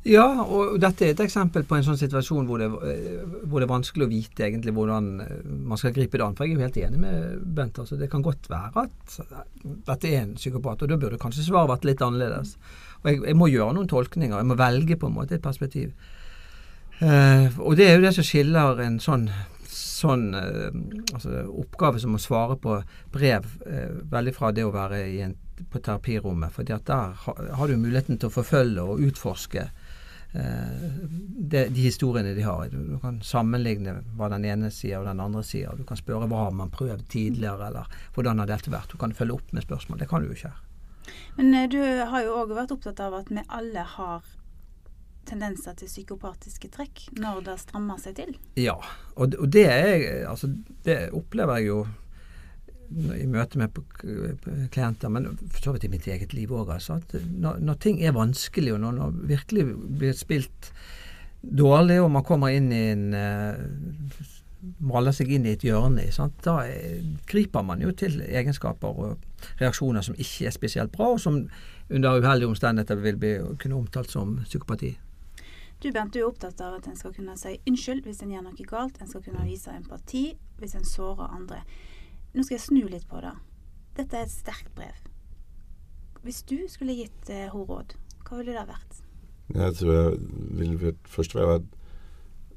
Ja, 0.07 0.26
og 0.45 0.76
dette 0.79 1.03
er 1.03 1.15
et 1.17 1.21
eksempel 1.25 1.65
på 1.67 1.75
en 1.75 1.83
sånn 1.83 1.99
situasjon 1.99 2.47
hvor 2.47 2.61
det, 2.62 2.69
hvor 2.71 3.59
det 3.59 3.67
er 3.67 3.73
vanskelig 3.73 4.07
å 4.07 4.11
vite 4.12 4.45
egentlig 4.47 4.75
hvordan 4.76 5.09
man 5.67 5.81
skal 5.81 5.95
gripe 5.97 6.21
det 6.21 6.23
an. 6.23 6.37
For 6.38 6.47
jeg 6.47 6.55
er 6.55 6.61
jo 6.61 6.67
helt 6.69 6.79
enig 6.79 7.00
med 7.03 7.41
Bent. 7.57 7.81
altså 7.83 7.99
Det 7.99 8.07
kan 8.12 8.23
godt 8.23 8.47
være 8.53 8.85
at 8.85 9.17
dette 9.65 10.12
er 10.12 10.21
en 10.21 10.37
psykopat, 10.38 10.85
og 10.85 10.93
da 10.93 11.00
burde 11.03 11.19
kanskje 11.19 11.49
svaret 11.49 11.73
vært 11.73 11.88
litt 11.91 12.05
annerledes. 12.07 12.55
Og 13.03 13.11
jeg, 13.11 13.25
jeg, 13.25 13.38
må 13.41 13.50
gjøre 13.50 13.75
noen 13.75 13.91
tolkninger. 13.91 14.37
Jeg 14.38 14.50
må 14.53 14.59
velge 14.61 14.99
på 15.00 15.11
en 15.11 15.17
måte 15.17 15.41
et 15.41 15.43
perspektiv. 15.43 15.91
Uh, 17.00 17.50
og 17.61 17.75
det 17.76 17.91
er 17.91 17.99
jo 17.99 18.07
det 18.07 18.15
som 18.17 18.25
skiller 18.25 18.79
en 18.87 19.00
sånn 19.03 19.26
sånn 19.76 20.31
uh, 20.33 20.71
altså, 21.15 21.43
oppgave 21.61 22.00
som 22.00 22.15
å 22.17 22.21
svare 22.21 22.57
på 22.61 22.79
brev 23.12 23.45
uh, 23.67 23.91
veldig 24.12 24.33
fra 24.37 24.53
det 24.57 24.65
å 24.65 24.73
være 24.73 25.03
i 25.11 25.19
en, 25.26 25.35
på 25.71 25.81
terapirommet. 25.81 26.53
For 26.55 26.67
der 26.67 27.17
har 27.57 27.69
du 27.69 27.77
muligheten 27.77 28.19
til 28.19 28.31
å 28.31 28.37
forfølge 28.37 28.85
og 28.85 29.05
utforske 29.07 29.69
de, 30.37 31.69
de, 31.69 31.81
historiene 31.81 32.35
de 32.35 32.43
har. 32.45 32.69
Du, 32.69 32.79
du, 32.91 32.97
kan 33.01 33.21
sammenligne 33.25 34.01
hva 34.19 34.29
den 34.33 34.45
ene 34.45 34.71
sier 34.75 35.01
og 35.01 35.09
den 35.09 35.23
andre 35.23 35.43
sier. 35.47 35.77
Du 35.79 35.87
kan 35.89 35.99
spørre 35.99 36.29
hva 36.29 36.47
har 36.47 36.57
man 36.57 36.73
prøvd 36.75 37.07
tidligere, 37.13 37.71
eller 37.71 38.01
hvordan 38.15 38.43
har 38.43 38.51
dette 38.51 38.73
vært. 38.73 38.93
Du 38.93 39.01
kan 39.01 39.15
følge 39.17 39.39
opp 39.39 39.55
med 39.57 39.65
spørsmål. 39.65 40.03
Det 40.03 40.11
kan 40.11 40.23
du 40.23 40.31
jo 40.31 40.37
ikke 40.37 40.53
her. 40.53 40.65
Men 41.39 41.55
du 41.71 41.79
har 41.81 42.25
jo 42.27 42.41
òg 42.41 42.57
vært 42.57 42.75
opptatt 42.75 43.01
av 43.05 43.15
at 43.21 43.31
vi 43.31 43.45
alle 43.47 43.85
har 43.97 44.27
tendenser 45.27 45.75
til 45.79 45.91
psykopatiske 45.91 46.71
trekk 46.75 47.07
når 47.19 47.43
det 47.49 47.57
strammer 47.63 48.01
seg 48.03 48.19
til? 48.19 48.35
Ja, 48.61 48.77
og, 49.15 49.35
og 49.35 49.49
det, 49.53 49.67
er, 49.71 50.27
altså, 50.31 50.51
det 50.87 51.09
opplever 51.17 51.61
jeg 51.61 51.71
jo 51.73 51.81
i 53.16 53.26
møte 53.31 53.61
med 53.61 53.76
klienter, 54.75 55.12
men 55.12 55.33
for 55.40 55.61
så 55.62 55.75
vidt 55.75 55.88
i 55.88 55.93
mitt 55.93 56.07
eget 56.11 56.35
liv 56.37 56.52
òg. 56.55 56.73
Altså, 56.76 57.00
når, 57.12 57.61
når, 57.61 57.81
ting 57.83 58.00
er 58.05 58.16
vanskelig, 58.16 58.75
og 58.76 58.83
når, 58.85 58.97
når 59.00 59.21
virkelig 59.33 59.66
blir 60.00 60.16
spilt 60.16 60.73
dårlig, 61.43 62.00
og 62.02 62.11
man 62.14 62.26
kommer 62.26 62.55
inn 62.55 62.73
i 62.75 62.83
en 62.93 63.07
uh, 63.14 64.35
maler 64.83 65.14
seg 65.14 65.31
inn 65.31 65.47
i 65.47 65.55
et 65.55 65.64
hjørne, 65.66 66.09
sant? 66.14 66.37
da 66.45 66.59
er, 66.66 67.00
griper 67.28 67.64
man 67.66 67.83
jo 67.85 67.93
til 67.97 68.19
egenskaper 68.26 69.02
og 69.02 69.59
reaksjoner 69.61 70.05
som 70.05 70.16
ikke 70.19 70.49
er 70.49 70.55
spesielt 70.55 70.95
bra, 70.95 71.12
og 71.14 71.21
som 71.23 71.45
under 71.90 72.19
uheldige 72.19 72.50
omstendigheter 72.50 73.02
vil 73.02 73.19
bli, 73.21 73.35
kunne 73.62 73.78
omtalt 73.78 74.11
som 74.11 74.38
psykopati. 74.45 74.97
Du 75.83 75.90
Bent, 75.93 76.14
du 76.14 76.23
er 76.23 76.25
opptatt 76.26 76.61
av 76.64 76.78
at 76.78 76.87
en 76.88 76.97
skal 76.97 77.12
kunne 77.12 77.35
si 77.37 77.59
unnskyld 77.69 78.07
hvis 78.07 78.23
en 78.25 78.33
gjør 78.33 78.47
noe 78.47 78.64
galt. 78.69 78.97
En 79.00 79.11
skal 79.11 79.23
kunne 79.26 79.45
vise 79.45 79.75
empati 79.76 80.31
hvis 80.57 80.75
en 80.78 80.88
sårer 80.88 81.28
andre. 81.37 81.61
Nå 82.37 82.45
skal 82.45 82.59
jeg 82.59 82.66
snu 82.66 82.83
litt 82.93 83.07
på 83.09 83.21
det. 83.25 83.33
Dette 83.97 84.19
er 84.19 84.26
et 84.26 84.33
sterkt 84.33 84.73
brev. 84.76 84.97
Hvis 86.26 86.43
du 86.45 86.59
skulle 86.69 86.97
gitt 86.99 87.31
eh, 87.33 87.47
henne 87.47 87.64
råd, 87.66 87.97
hva 88.26 88.40
ville 88.40 88.57
det 88.57 88.66
vært? 88.69 89.02
Jeg 89.55 89.76
tror 89.78 89.93
jeg 89.95 90.16
vil 90.59 90.97
først 91.07 91.37
være 91.37 91.61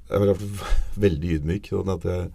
Jeg 0.09 0.21
vil 0.21 0.31
være 0.31 0.49
veldig 1.05 1.35
ydmyk. 1.37 1.69
Sånn 1.71 1.93
at 1.93 2.07
jeg, 2.09 2.31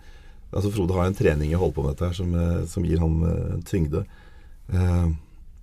altså 0.53 0.71
Frode 0.73 0.97
har 0.97 1.11
en 1.11 1.19
trening 1.19 1.51
jeg 1.51 1.61
holder 1.61 1.77
på 1.77 1.85
med 1.85 1.95
dette 1.95 2.09
her 2.09 2.17
som, 2.17 2.33
eh, 2.39 2.63
som 2.71 2.87
gir 2.87 3.03
ham 3.03 3.21
uh, 3.27 3.59
tyngde. 3.67 4.05
Uh, 4.71 5.11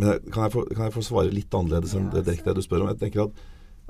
men 0.02 0.30
kan 0.34 0.46
jeg, 0.46 0.54
få, 0.54 0.66
kan 0.74 0.88
jeg, 0.88 0.96
få, 0.96 1.06
svare 1.06 1.34
litt 1.34 1.54
annerledes 1.56 1.96
enn 1.98 2.12
det 2.14 2.26
direkte 2.28 2.56
du 2.58 2.62
spør 2.66 2.86
om? 2.86 2.94
Jeg 2.94 3.02
tenker 3.02 3.28
at 3.28 3.42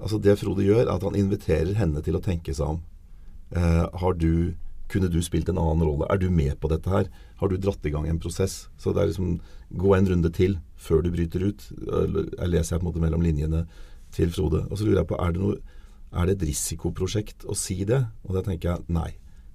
Altså 0.01 0.17
Det 0.17 0.33
Frode 0.39 0.63
gjør, 0.65 0.87
er 0.87 0.95
at 0.95 1.03
han 1.05 1.17
inviterer 1.17 1.75
henne 1.77 2.01
til 2.01 2.17
å 2.17 2.23
tenke 2.25 2.55
seg 2.57 2.73
om. 2.73 2.79
Eh, 3.53 3.83
har 4.01 4.15
du, 4.17 4.55
kunne 4.91 5.09
du 5.11 5.19
spilt 5.23 5.49
en 5.49 5.59
annen 5.61 5.85
rolle? 5.87 6.07
Er 6.11 6.19
du 6.21 6.27
med 6.33 6.57
på 6.61 6.69
dette 6.71 6.91
her? 6.91 7.07
Har 7.39 7.49
du 7.49 7.57
dratt 7.57 7.85
i 7.87 7.93
gang 7.93 8.07
en 8.09 8.19
prosess? 8.21 8.67
Så 8.77 8.93
det 8.93 9.03
er 9.03 9.11
liksom 9.11 9.39
gå 9.71 9.95
en 9.95 10.09
runde 10.11 10.31
til 10.35 10.57
før 10.75 11.05
du 11.05 11.11
bryter 11.13 11.47
ut. 11.47 11.65
Jeg 11.71 12.51
leser 12.51 12.75
jeg 12.75 12.81
på 12.81 12.85
en 12.85 12.89
måte 12.89 13.03
mellom 13.03 13.23
linjene 13.25 13.65
til 14.15 14.31
Frode. 14.35 14.65
Og 14.69 14.77
så 14.77 14.87
lurer 14.87 15.01
jeg 15.01 15.11
på, 15.11 15.19
er 15.23 15.35
det, 15.35 15.41
noe, 15.41 15.57
er 16.11 16.27
det 16.27 16.37
et 16.37 16.47
risikoprosjekt 16.51 17.47
å 17.47 17.57
si 17.57 17.81
det? 17.87 18.03
Og 18.27 18.35
da 18.37 18.43
tenker 18.45 18.73
jeg 18.73 18.91
nei. 18.91 19.09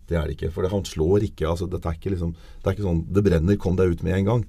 Det 0.06 0.16
er 0.16 0.28
det 0.28 0.36
ikke. 0.36 0.52
For 0.54 0.68
han 0.70 0.86
slår 0.86 1.26
ikke. 1.28 1.48
altså 1.50 1.68
dette 1.70 1.90
er 1.90 1.98
ikke 1.98 2.14
liksom, 2.14 2.32
Det 2.62 2.70
er 2.70 2.76
ikke 2.76 2.88
sånn 2.88 3.04
'det 3.10 3.24
brenner, 3.26 3.56
kom 3.56 3.76
deg 3.76 3.90
ut 3.90 4.02
med 4.06 4.14
en 4.14 4.28
gang'. 4.30 4.44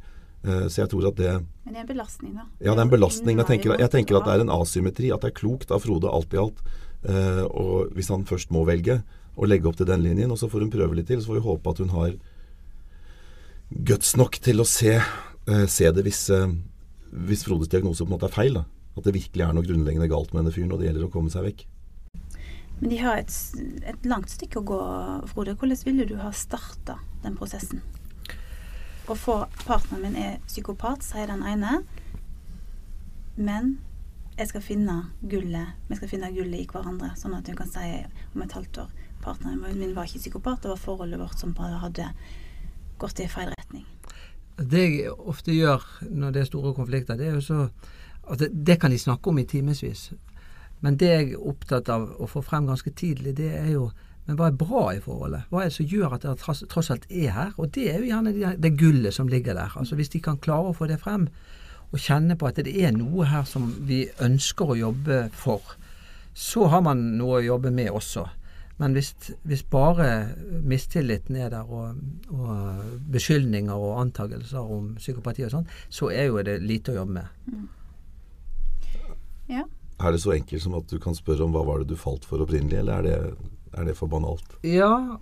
Eh, 0.45 0.67
så 0.69 0.85
jeg 0.85 0.89
tror 0.89 1.07
at 1.09 1.17
det 1.17 1.31
Men 1.65 1.73
det 1.73 1.79
er 1.79 1.85
en 1.85 1.93
belastning, 1.93 2.33
da? 2.35 2.45
Ja, 2.61 2.71
det 2.73 2.79
er 2.79 2.87
en 2.87 2.95
belastning. 2.95 3.37
Jeg 3.37 3.47
tenker, 3.47 3.77
jeg 3.77 3.91
tenker 3.91 4.17
at 4.17 4.25
det 4.25 4.33
er 4.33 4.41
en 4.45 4.53
asymmetri. 4.53 5.11
At 5.11 5.21
det 5.21 5.33
er 5.33 5.41
klokt 5.41 5.71
av 5.71 5.81
Frode 5.81 6.07
alt 6.07 6.33
i 6.33 6.37
alt. 6.37 6.61
Uh, 7.07 7.45
og 7.53 7.93
hvis 7.93 8.09
han 8.09 8.25
først 8.25 8.51
må 8.51 8.65
velge, 8.65 9.03
å 9.37 9.47
legge 9.47 9.69
opp 9.69 9.77
til 9.77 9.87
den 9.89 10.03
linjen, 10.05 10.33
og 10.33 10.39
så 10.41 10.49
får 10.49 10.65
hun 10.65 10.73
prøve 10.73 10.97
litt 10.97 11.09
til. 11.11 11.21
Så 11.21 11.29
får 11.29 11.39
vi 11.39 11.45
håpe 11.45 11.73
at 11.73 11.81
hun 11.83 11.93
har 11.93 12.15
guts 13.69 14.15
nok 14.17 14.39
til 14.43 14.63
å 14.63 14.67
se, 14.67 14.97
uh, 14.97 15.65
se 15.69 15.91
det 15.93 16.05
hvis, 16.07 16.23
uh, 16.33 16.49
hvis, 17.11 17.45
Frodes 17.45 17.69
diagnose 17.71 18.03
på 18.03 18.09
en 18.09 18.15
måte 18.15 18.29
er 18.29 18.33
feil. 18.33 18.57
Da. 18.57 18.65
At 18.97 19.05
det 19.05 19.17
virkelig 19.19 19.45
er 19.45 19.53
noe 19.53 19.67
grunnleggende 19.67 20.09
galt 20.09 20.33
med 20.33 20.41
denne 20.41 20.55
fyren, 20.55 20.73
og 20.73 20.81
det 20.81 20.89
gjelder 20.89 21.05
å 21.05 21.11
komme 21.13 21.33
seg 21.33 21.45
vekk. 21.51 21.67
Men 22.79 22.93
de 22.93 22.99
har 23.01 23.21
et, 23.21 23.33
et 23.89 24.09
langt 24.09 24.29
stykke 24.33 24.61
å 24.61 24.67
gå, 24.71 24.81
Frode. 25.29 25.57
Hvordan 25.57 25.85
ville 25.85 26.09
du 26.09 26.17
ha 26.21 26.33
starta 26.33 26.97
den 27.23 27.37
prosessen? 27.37 27.83
Å 29.07 29.15
få 29.15 29.39
partneren 29.63 30.03
min 30.03 30.17
er 30.19 30.39
psykopat, 30.49 31.05
sier 31.05 31.29
den 31.29 31.45
ene. 31.47 31.79
Men 33.37 33.77
jeg 34.37 34.49
skal 34.49 34.65
finne 34.65 34.97
gullet. 35.29 35.77
Vi 35.89 35.97
skal 35.97 36.11
finne 36.11 36.33
gullet 36.33 36.65
i 36.65 36.69
hverandre, 36.69 37.13
sånn 37.17 37.37
at 37.37 37.49
hun 37.49 37.57
kan 37.57 37.69
si 37.71 37.85
om 38.33 38.43
et 38.45 38.57
halvt 38.57 38.81
år 38.83 38.91
partneren 39.27 39.79
min 39.79 39.95
var 39.95 40.07
ikke 40.07 40.23
psykopat, 40.23 40.63
det 40.63 40.73
var 40.73 40.81
forholdet 40.81 41.19
vårt 41.21 41.39
som 41.39 41.53
bare 41.57 41.83
hadde 41.83 42.07
gått 43.01 43.21
i 43.21 43.29
feil 43.29 43.51
retning. 43.53 43.85
Det 44.57 44.83
jeg 44.83 45.13
ofte 45.13 45.53
gjør 45.53 45.83
når 46.09 46.33
det 46.33 46.41
er 46.41 46.49
store 46.49 46.73
konflikter, 46.73 47.19
det 47.19 47.29
er 47.29 47.37
jo 47.37 47.45
så 47.45 47.67
at 48.27 48.41
det, 48.41 48.49
det 48.67 48.79
kan 48.81 48.91
de 48.91 48.99
snakke 48.99 49.29
om 49.29 49.39
i 49.39 49.45
timevis. 49.47 50.09
Men 50.81 50.97
det 50.97 51.09
jeg 51.09 51.29
er 51.31 51.47
opptatt 51.49 51.89
av 51.89 52.09
å 52.21 52.27
få 52.29 52.41
frem 52.45 52.67
ganske 52.69 52.91
tidlig, 52.97 53.37
det 53.37 53.53
er 53.59 53.71
jo 53.75 53.89
men 54.27 54.35
hva 54.35 54.49
er 54.49 54.57
bra 54.59 54.81
i 54.91 54.99
forholdet? 54.99 55.45
Hva 55.47 55.61
er 55.63 55.69
det 55.69 55.75
som 55.77 55.87
gjør 55.87 56.17
at 56.17 56.25
det 56.25 56.33
tross 56.67 56.89
alt 56.91 57.05
er 57.07 57.29
her? 57.31 57.53
Og 57.55 57.69
det 57.71 57.85
er 57.87 58.01
jo 58.01 58.09
gjerne 58.09 58.33
det, 58.35 58.49
det 58.59 58.73
gullet 58.75 59.15
som 59.15 59.29
ligger 59.31 59.55
der. 59.55 59.71
Altså 59.79 59.95
Hvis 59.95 60.11
de 60.11 60.19
kan 60.19 60.39
klare 60.43 60.73
å 60.73 60.75
få 60.75 60.89
det 60.91 60.99
frem, 60.99 61.29
og 61.87 62.01
kjenne 62.03 62.35
på 62.35 62.49
at 62.49 62.59
det 62.59 62.73
er 62.75 62.91
noe 62.91 63.23
her 63.31 63.45
som 63.47 63.69
vi 63.87 64.01
ønsker 64.19 64.73
å 64.73 64.75
jobbe 64.75 65.21
for, 65.31 65.77
så 66.35 66.67
har 66.67 66.83
man 66.83 67.05
noe 67.15 67.39
å 67.39 67.45
jobbe 67.45 67.71
med 67.71 67.87
også. 67.95 68.25
Men 68.77 68.93
hvis, 68.93 69.13
hvis 69.47 69.63
bare 69.63 70.29
mistilliten 70.63 71.35
er 71.35 71.49
der, 71.49 71.65
og, 71.65 71.97
og 72.29 72.83
beskyldninger 73.11 73.73
og 73.73 74.01
antakelser 74.03 74.61
om 74.61 74.93
psykopati 74.99 75.47
og 75.47 75.55
sånn, 75.55 75.67
så 75.89 76.11
er 76.13 76.29
jo 76.29 76.43
det 76.45 76.59
lite 76.61 76.93
å 76.93 76.99
jobbe 76.99 77.17
med. 77.17 77.41
Mm. 77.49 77.65
Ja. 79.49 79.65
Er 79.97 80.13
det 80.13 80.21
så 80.21 80.35
enkelt 80.35 80.61
som 80.61 80.75
at 80.77 80.89
du 80.91 80.99
kan 81.01 81.17
spørre 81.17 81.47
om 81.47 81.55
hva 81.55 81.63
var 81.65 81.81
det 81.81 81.89
du 81.89 81.97
falt 81.97 82.27
for 82.27 82.43
opprinnelig, 82.43 82.83
eller 82.83 82.99
er 82.99 83.07
det 83.07 83.21
er 83.77 83.85
det 83.85 83.97
for 83.97 84.07
banalt? 84.07 84.57
Ja, 84.65 85.19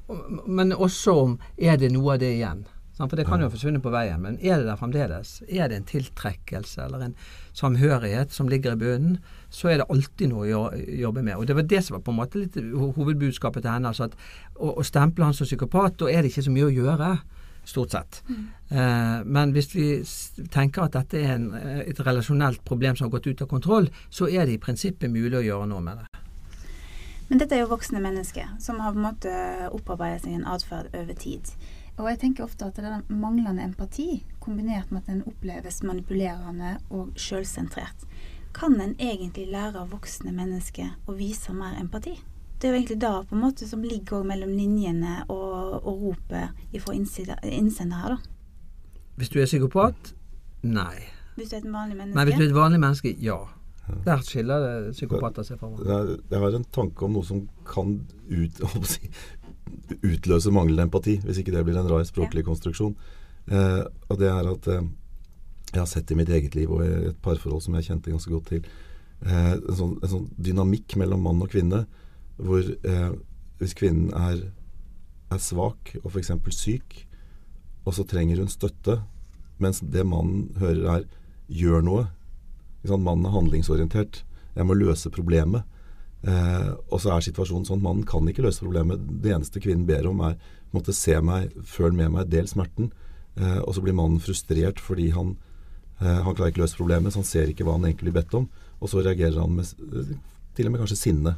men 0.48 0.72
også 0.72 1.16
om 1.24 1.40
er 1.58 1.78
det 1.78 1.92
noe 1.92 2.16
av 2.16 2.22
det 2.24 2.32
igjen. 2.38 2.64
For 2.96 3.18
det 3.20 3.26
kan 3.28 3.42
jo 3.44 3.50
forsvinne 3.52 3.82
på 3.84 3.92
veien, 3.92 4.22
men 4.24 4.38
er 4.40 4.62
det 4.62 4.70
der 4.70 4.78
fremdeles? 4.80 5.42
Er 5.52 5.68
det 5.68 5.82
en 5.82 5.88
tiltrekkelse 5.90 6.86
eller 6.86 7.02
en 7.04 7.16
samhørighet 7.54 8.32
som 8.32 8.48
ligger 8.48 8.78
i 8.78 8.80
bunnen, 8.80 9.18
så 9.52 9.74
er 9.74 9.82
det 9.82 9.90
alltid 9.92 10.32
noe 10.32 10.48
å 10.56 10.70
jobbe 10.76 11.24
med. 11.24 11.36
Og 11.36 11.48
Det 11.48 11.58
var 11.58 11.68
det 11.68 11.84
som 11.84 11.98
var 11.98 12.06
på 12.06 12.16
en 12.16 12.22
måte 12.22 12.40
litt 12.40 12.56
hovedbudskapet 12.56 13.66
til 13.66 13.72
henne. 13.72 13.92
altså 13.92 14.08
at 14.08 14.16
Å, 14.56 14.78
å 14.80 14.84
stemple 14.84 15.28
han 15.28 15.36
som 15.36 15.48
psykopat, 15.48 16.00
da 16.00 16.12
er 16.12 16.24
det 16.24 16.32
ikke 16.32 16.48
så 16.48 16.56
mye 16.56 16.70
å 16.70 16.76
gjøre. 16.76 17.12
Stort 17.66 17.92
sett. 17.92 18.24
Mm. 18.30 18.42
Eh, 18.70 19.20
men 19.26 19.52
hvis 19.52 19.72
vi 19.76 19.88
tenker 20.54 20.86
at 20.86 20.96
dette 20.96 21.18
er 21.20 21.34
en, 21.36 21.48
et 21.82 22.00
relasjonelt 22.00 22.62
problem 22.64 22.96
som 22.96 23.10
har 23.10 23.18
gått 23.18 23.28
ut 23.28 23.42
av 23.42 23.50
kontroll, 23.50 23.90
så 24.10 24.30
er 24.30 24.46
det 24.46 24.56
i 24.56 24.62
prinsippet 24.62 25.12
mulig 25.12 25.42
å 25.42 25.48
gjøre 25.48 25.68
noe 25.72 25.84
med 25.84 26.04
det. 26.04 26.22
Men 27.28 27.42
dette 27.42 27.58
er 27.58 27.64
jo 27.64 27.72
voksne 27.72 28.00
mennesker 28.04 28.54
som 28.62 28.80
har 28.84 28.94
på 28.94 29.02
en 29.02 29.08
måte 29.08 29.34
opparbeidet 29.74 30.28
seg 30.28 30.38
en 30.38 30.46
atferd 30.46 30.94
over 30.94 31.18
tid. 31.18 31.50
Og 31.96 32.10
jeg 32.10 32.20
tenker 32.20 32.44
ofte 32.44 32.68
at 32.68 32.76
det 32.76 32.84
er 32.84 32.98
den 32.98 33.20
manglende 33.22 33.64
empati, 33.64 34.26
kombinert 34.44 34.92
med 34.92 35.06
at 35.06 35.14
en 35.14 35.24
oppleves 35.30 35.80
manipulerende 35.88 36.76
og 36.92 37.14
sjølsentrert, 37.20 38.04
kan 38.56 38.76
en 38.82 38.96
egentlig 39.00 39.48
lære 39.52 39.80
av 39.82 39.92
voksne 39.92 40.32
mennesker 40.36 40.94
å 41.08 41.16
vise 41.16 41.56
mer 41.56 41.80
empati? 41.80 42.18
Det 42.60 42.68
er 42.68 42.74
jo 42.74 42.80
egentlig 42.80 43.00
da 43.04 43.14
på 43.28 43.36
en 43.36 43.44
måte 43.44 43.68
som 43.68 43.84
ligger 43.84 44.24
mellom 44.28 44.52
linjene 44.56 45.26
og, 45.28 45.82
og 45.84 46.06
ropet 46.06 46.80
fra 46.84 46.96
innsender 46.96 48.00
her, 48.00 48.16
da. 48.16 49.02
Hvis 49.16 49.32
du 49.32 49.40
er 49.40 49.48
psykopat? 49.48 50.16
Nei. 50.68 51.04
Hvis 51.36 51.52
du 51.52 51.58
er 51.58 51.62
et 51.62 51.72
vanlig 51.72 51.98
menneske? 52.00 52.16
Nei, 52.16 52.26
hvis 52.28 52.40
du 52.40 52.44
er 52.44 52.50
et 52.50 52.58
vanlig 52.58 52.80
menneske, 52.84 53.16
ja. 53.24 53.40
Der 54.06 54.24
skiller 54.26 54.90
psykopater 54.96 55.46
seg 55.46 55.60
fra 55.60 55.70
hverandre. 55.70 55.98
Jeg, 56.16 56.22
jeg 56.32 56.42
har 56.42 56.56
en 56.58 56.68
tanke 56.74 57.06
om 57.06 57.16
noe 57.16 57.28
som 57.28 57.44
kan 57.68 58.00
ut, 58.32 58.64
si, 58.96 59.12
utløse 60.02 60.52
manglende 60.54 60.88
empati, 60.88 61.18
hvis 61.24 61.42
ikke 61.42 61.54
det 61.56 61.64
blir 61.66 61.78
en 61.80 61.90
rar 61.90 62.06
språklig 62.08 62.46
konstruksjon. 62.48 62.96
Eh, 63.48 63.84
og 64.10 64.20
det 64.22 64.30
er 64.32 64.50
at 64.50 64.68
eh, 64.72 64.88
jeg 65.72 65.82
har 65.82 65.90
sett 65.90 66.12
i 66.12 66.18
mitt 66.18 66.32
eget 66.34 66.56
liv 66.58 66.72
og 66.72 66.84
i 66.86 66.92
et 67.12 67.22
parforhold 67.24 67.64
som 67.66 67.76
jeg 67.78 67.90
kjente 67.90 68.14
ganske 68.14 68.32
godt 68.32 68.52
til, 68.54 68.68
eh, 69.26 69.54
en, 69.56 69.76
sånn, 69.76 69.98
en, 70.02 70.12
sånn, 70.12 70.30
dynamikk 70.38 70.96
mellom 71.02 71.26
mann 71.28 71.44
og 71.44 71.52
kvinne 71.54 71.84
hvor 72.38 72.64
eh, 72.64 73.12
hvis 73.62 73.76
kvinnen 73.78 74.12
er, 74.18 74.42
er 75.32 75.42
svak 75.42 75.96
og 76.04 76.10
f.eks. 76.12 76.34
syk, 76.56 77.06
og 77.86 77.96
så 77.96 78.06
trenger 78.08 78.42
hun 78.42 78.52
støtte, 78.52 79.00
mens 79.62 79.80
det 79.80 80.04
mannen 80.08 80.50
hører 80.60 80.90
er 80.98 81.06
'gjør 81.48 81.84
noe'. 81.86 82.08
Mannen 82.98 83.26
er 83.26 83.36
handlingsorientert. 83.36 84.24
'Jeg 84.56 84.66
må 84.66 84.74
løse 84.74 85.10
problemet'. 85.10 85.64
Eh, 86.26 86.70
og 86.90 87.02
så 87.02 87.14
er 87.14 87.26
situasjonen 87.26 87.68
sånn 87.68 87.84
mannen 87.84 88.06
kan 88.08 88.26
ikke 88.30 88.46
løse 88.46 88.64
problemet. 88.64 89.02
Det 89.22 89.34
eneste 89.36 89.62
kvinnen 89.62 89.86
ber 89.88 90.08
om, 90.10 90.24
er 90.26 90.38
måtte 90.74 90.96
se 90.96 91.18
meg, 91.22 91.54
føl 91.70 91.94
med 91.96 92.14
meg, 92.16 92.30
del 92.32 92.50
smerten. 92.50 92.92
Eh, 93.38 93.60
og 93.62 93.76
så 93.76 93.84
blir 93.86 93.98
mannen 93.98 94.22
frustrert 94.24 94.82
fordi 94.82 95.12
han, 95.16 95.36
eh, 96.00 96.22
han 96.26 96.34
klarer 96.34 96.54
ikke 96.54 96.64
løse 96.64 96.80
problemet, 96.80 97.14
så 97.14 97.22
han 97.22 97.30
ser 97.30 97.52
ikke 97.52 97.68
hva 97.68 97.78
han 97.78 97.86
egentlig 97.86 98.10
blir 98.10 98.22
bedt 98.22 98.38
om. 98.42 98.50
Og 98.82 98.92
så 98.92 99.04
reagerer 99.06 99.42
han 99.42 99.54
med 99.60 99.70
til 100.56 100.68
og 100.70 100.74
med 100.74 100.82
kanskje 100.82 101.02
sinne. 101.04 101.36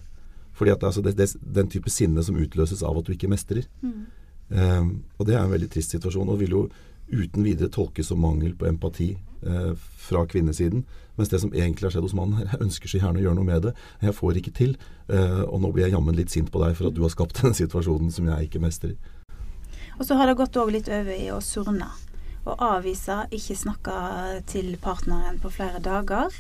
Fordi 0.58 0.74
at 0.74 0.84
altså, 0.84 1.04
det, 1.06 1.18
det, 1.18 1.34
Den 1.42 1.70
type 1.70 1.90
sinne 1.90 2.24
som 2.24 2.38
utløses 2.38 2.84
av 2.84 2.98
at 2.98 3.06
du 3.06 3.14
ikke 3.14 3.30
mestrer. 3.30 3.68
Mm. 3.82 4.06
Um, 4.48 4.92
og 5.20 5.28
det 5.28 5.36
er 5.36 5.44
en 5.44 5.52
veldig 5.52 5.70
trist 5.70 5.92
situasjon, 5.92 6.30
og 6.30 6.40
vil 6.40 6.54
jo 6.56 6.62
uten 7.12 7.44
videre 7.44 7.70
tolkes 7.70 8.08
som 8.08 8.22
mangel 8.24 8.56
på 8.56 8.66
empati 8.70 9.12
eh, 9.46 9.74
fra 10.08 10.24
kvinnesiden. 10.30 10.86
Mens 11.18 11.30
det 11.30 11.40
som 11.42 11.54
egentlig 11.54 11.88
har 11.88 11.96
skjedd 11.96 12.06
hos 12.06 12.16
mannen, 12.18 12.46
jeg 12.46 12.62
ønsker 12.62 12.92
så 12.92 13.02
gjerne 13.02 13.22
å 13.22 13.24
gjøre 13.26 13.38
noe 13.40 13.48
med 13.48 13.68
det. 13.68 13.76
Jeg 14.06 14.16
får 14.18 14.42
ikke 14.42 14.56
til. 14.58 14.76
Eh, 15.10 15.44
og 15.48 15.62
nå 15.64 15.72
blir 15.74 15.88
jeg 15.88 15.96
jammen 15.98 16.18
litt 16.18 16.34
sint 16.34 16.52
på 16.54 16.62
deg 16.62 16.78
for 16.78 16.90
at 16.90 16.98
du 16.98 17.02
har 17.06 17.14
skapt 17.14 17.40
den 17.44 17.58
situasjonen 17.58 18.14
som 18.14 18.30
jeg 18.30 18.50
ikke 18.50 18.64
mestrer. 18.64 18.98
Og 19.98 20.06
så 20.06 20.18
har 20.20 20.30
det 20.30 20.38
gått 20.38 20.58
òg 20.62 20.76
litt 20.76 20.92
over 20.94 21.16
i 21.16 21.32
å 21.34 21.42
surne. 21.42 21.90
Å 22.48 22.54
avvise, 22.78 23.26
ikke 23.34 23.58
snakke 23.60 23.96
til 24.48 24.76
partneren 24.80 25.42
på 25.42 25.52
flere 25.52 25.82
dager. 25.84 26.32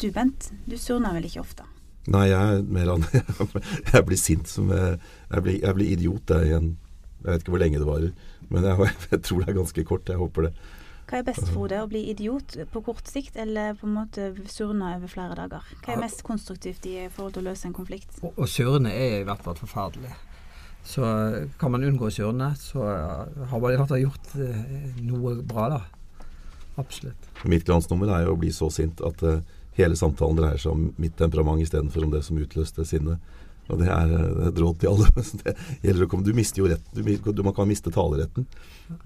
Du 0.00 0.08
Bent, 0.14 0.48
du 0.64 0.78
surner 0.80 1.12
vel 1.12 1.28
ikke 1.28 1.44
ofte? 1.44 1.66
Nei, 2.10 2.30
jeg 2.30 2.40
er 2.56 2.62
mer 2.64 2.94
an 2.94 3.04
Jeg 3.92 4.04
blir 4.08 4.18
sint 4.18 4.48
som 4.48 4.70
jeg, 4.72 4.96
jeg, 5.28 5.42
blir, 5.44 5.58
jeg 5.60 5.76
blir 5.76 5.92
idiot 5.92 6.32
jeg, 6.32 6.48
igjen. 6.48 6.70
Jeg 7.20 7.28
vet 7.28 7.44
ikke 7.44 7.52
hvor 7.52 7.60
lenge 7.62 7.80
det 7.82 7.88
varer. 7.88 8.12
Men 8.48 8.66
jeg, 8.66 8.92
jeg, 9.12 9.22
tror 9.26 9.42
det 9.42 9.52
er 9.52 9.58
ganske 9.60 9.84
kort. 9.86 10.08
Jeg 10.08 10.20
håper 10.22 10.48
det. 10.48 10.54
Hva 11.10 11.18
er 11.18 11.24
best, 11.26 11.48
Frode? 11.50 11.74
Å 11.82 11.88
bli 11.90 12.04
idiot 12.12 12.54
på 12.70 12.82
kort 12.86 13.08
sikt, 13.10 13.34
eller 13.42 13.74
på 13.74 13.88
en 13.88 13.96
måte 13.96 14.28
surne 14.46 14.92
over 14.94 15.10
flere 15.10 15.34
dager? 15.34 15.64
Hva 15.82 15.96
er 15.96 16.04
mest 16.04 16.22
konstruktivt 16.22 16.86
i 16.86 17.08
forhold 17.10 17.34
til 17.34 17.42
å 17.42 17.48
løse 17.48 17.66
en 17.66 17.74
konflikt? 17.74 18.20
Å, 18.22 18.30
å 18.30 18.46
surne 18.46 18.92
er 18.94 19.16
i 19.18 19.24
hvert 19.26 19.42
fall 19.42 19.58
forferdelig. 19.58 20.12
Så 20.86 21.02
kan 21.58 21.74
man 21.74 21.82
unngå 21.88 22.06
å 22.06 22.14
surne, 22.14 22.52
så 22.62 22.86
har 22.86 23.58
man 23.58 23.74
i 23.74 23.80
hvert 23.80 23.90
fall 23.90 24.04
gjort 24.04 24.30
eh, 24.38 25.00
noe 25.02 25.34
bra, 25.42 25.66
da. 25.74 25.80
Absolutt. 26.78 27.26
Mitt 27.50 27.66
glansnummer 27.66 28.14
er 28.14 28.28
jo 28.28 28.36
å 28.36 28.40
bli 28.40 28.52
så 28.54 28.70
sint 28.72 29.02
at 29.04 29.26
uh, 29.26 29.42
hele 29.74 29.98
samtalen 29.98 30.38
dreier 30.38 30.62
seg 30.62 30.76
om 30.76 30.86
mitt 31.02 31.16
temperament 31.18 31.60
istedenfor 31.64 32.06
om 32.06 32.14
det 32.14 32.22
som 32.24 32.38
utløste 32.38 32.86
sinnet. 32.86 33.18
Og 33.70 33.78
det 33.82 33.90
er 33.90 34.14
eh, 34.14 34.46
et 34.48 34.60
råd 34.62 34.78
til 34.82 34.94
alle. 34.94 35.10
Det 35.42 35.88
gjelder 35.88 36.06
å 36.06 36.10
komme, 36.10 36.26
du 36.26 36.32
mister 36.36 36.62
jo 36.62 36.70
retten. 36.70 37.02
Du, 37.02 37.42
man 37.46 37.56
kan 37.56 37.68
miste 37.70 37.92
taleretten 37.94 38.46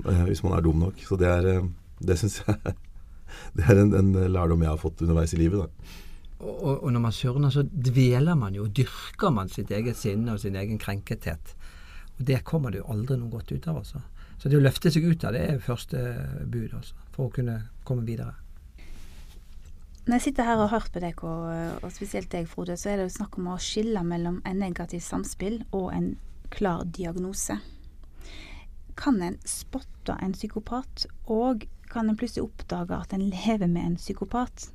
eh, 0.05 0.23
hvis 0.29 0.45
man 0.45 0.57
er 0.57 0.65
dum 0.65 0.85
nok. 0.85 1.01
Så 1.05 1.19
det 1.21 1.29
er 1.29 1.51
eh, 1.51 1.67
Det 1.99 2.17
syns 2.21 2.41
jeg 2.43 2.75
det 3.57 3.67
er 3.67 3.81
en, 3.83 3.95
en, 3.99 4.13
lærdom 4.31 4.63
jeg 4.63 4.71
har 4.71 4.81
fått 4.81 5.03
underveis 5.05 5.35
i 5.35 5.41
livet. 5.41 5.65
Og, 6.45 6.83
og, 6.85 6.91
når 6.93 7.03
man 7.03 7.15
surner, 7.15 7.51
så 7.51 7.65
dveler 7.65 8.37
man 8.39 8.55
jo, 8.55 8.67
dyrker 8.69 9.33
man 9.35 9.51
sitt 9.51 9.73
eget 9.75 9.99
sinne 9.99 10.35
og 10.35 10.43
sin 10.43 10.57
egen 10.61 10.79
krenkethet. 10.79 11.55
Og 12.19 12.25
det 12.31 12.43
kommer 12.47 12.71
det 12.71 12.83
jo 12.83 12.91
aldri 12.95 13.19
noe 13.19 13.33
godt 13.33 13.55
ut 13.55 13.69
av. 13.71 13.81
altså. 13.83 14.03
Så 14.39 14.51
det 14.51 14.59
å 14.59 14.65
løfte 14.65 14.93
seg 14.93 15.07
ut 15.07 15.25
av 15.25 15.35
det 15.35 15.45
er 15.49 15.63
første 15.63 16.01
bud 16.51 16.75
altså, 16.77 16.99
for 17.15 17.29
å 17.29 17.35
kunne 17.35 17.59
komme 17.87 18.07
videre. 18.07 18.35
Når 20.05 20.19
jeg 20.19 20.25
sitter 20.27 20.45
her 20.45 20.59
og 20.59 20.67
har 20.69 20.83
hørt 20.83 20.93
på 20.93 21.01
deg, 21.01 21.23
og 21.25 21.93
spesielt 21.95 22.29
deg, 22.35 22.49
Frode, 22.51 22.77
så 22.77 22.91
er 22.93 22.99
det 23.01 23.07
jo 23.07 23.15
snakk 23.15 23.39
om 23.41 23.47
å 23.55 23.61
skille 23.63 24.03
mellom 24.05 24.43
en 24.45 24.59
negativ 24.61 25.01
samspill 25.01 25.63
og 25.71 25.95
en 25.97 26.11
klar 26.53 26.85
diagnose. 26.85 27.57
Kan 29.01 29.23
en 29.25 29.39
spotte 29.49 30.19
en 30.21 30.37
psykopat, 30.37 31.07
og 31.33 31.65
kan 31.95 32.11
en 32.11 32.19
plutselig 32.19 32.47
oppdage 32.47 32.97
at 32.99 33.15
en 33.17 33.29
lever 33.31 33.71
med 33.71 33.91
en 33.91 34.01
psykopat? 34.01 34.69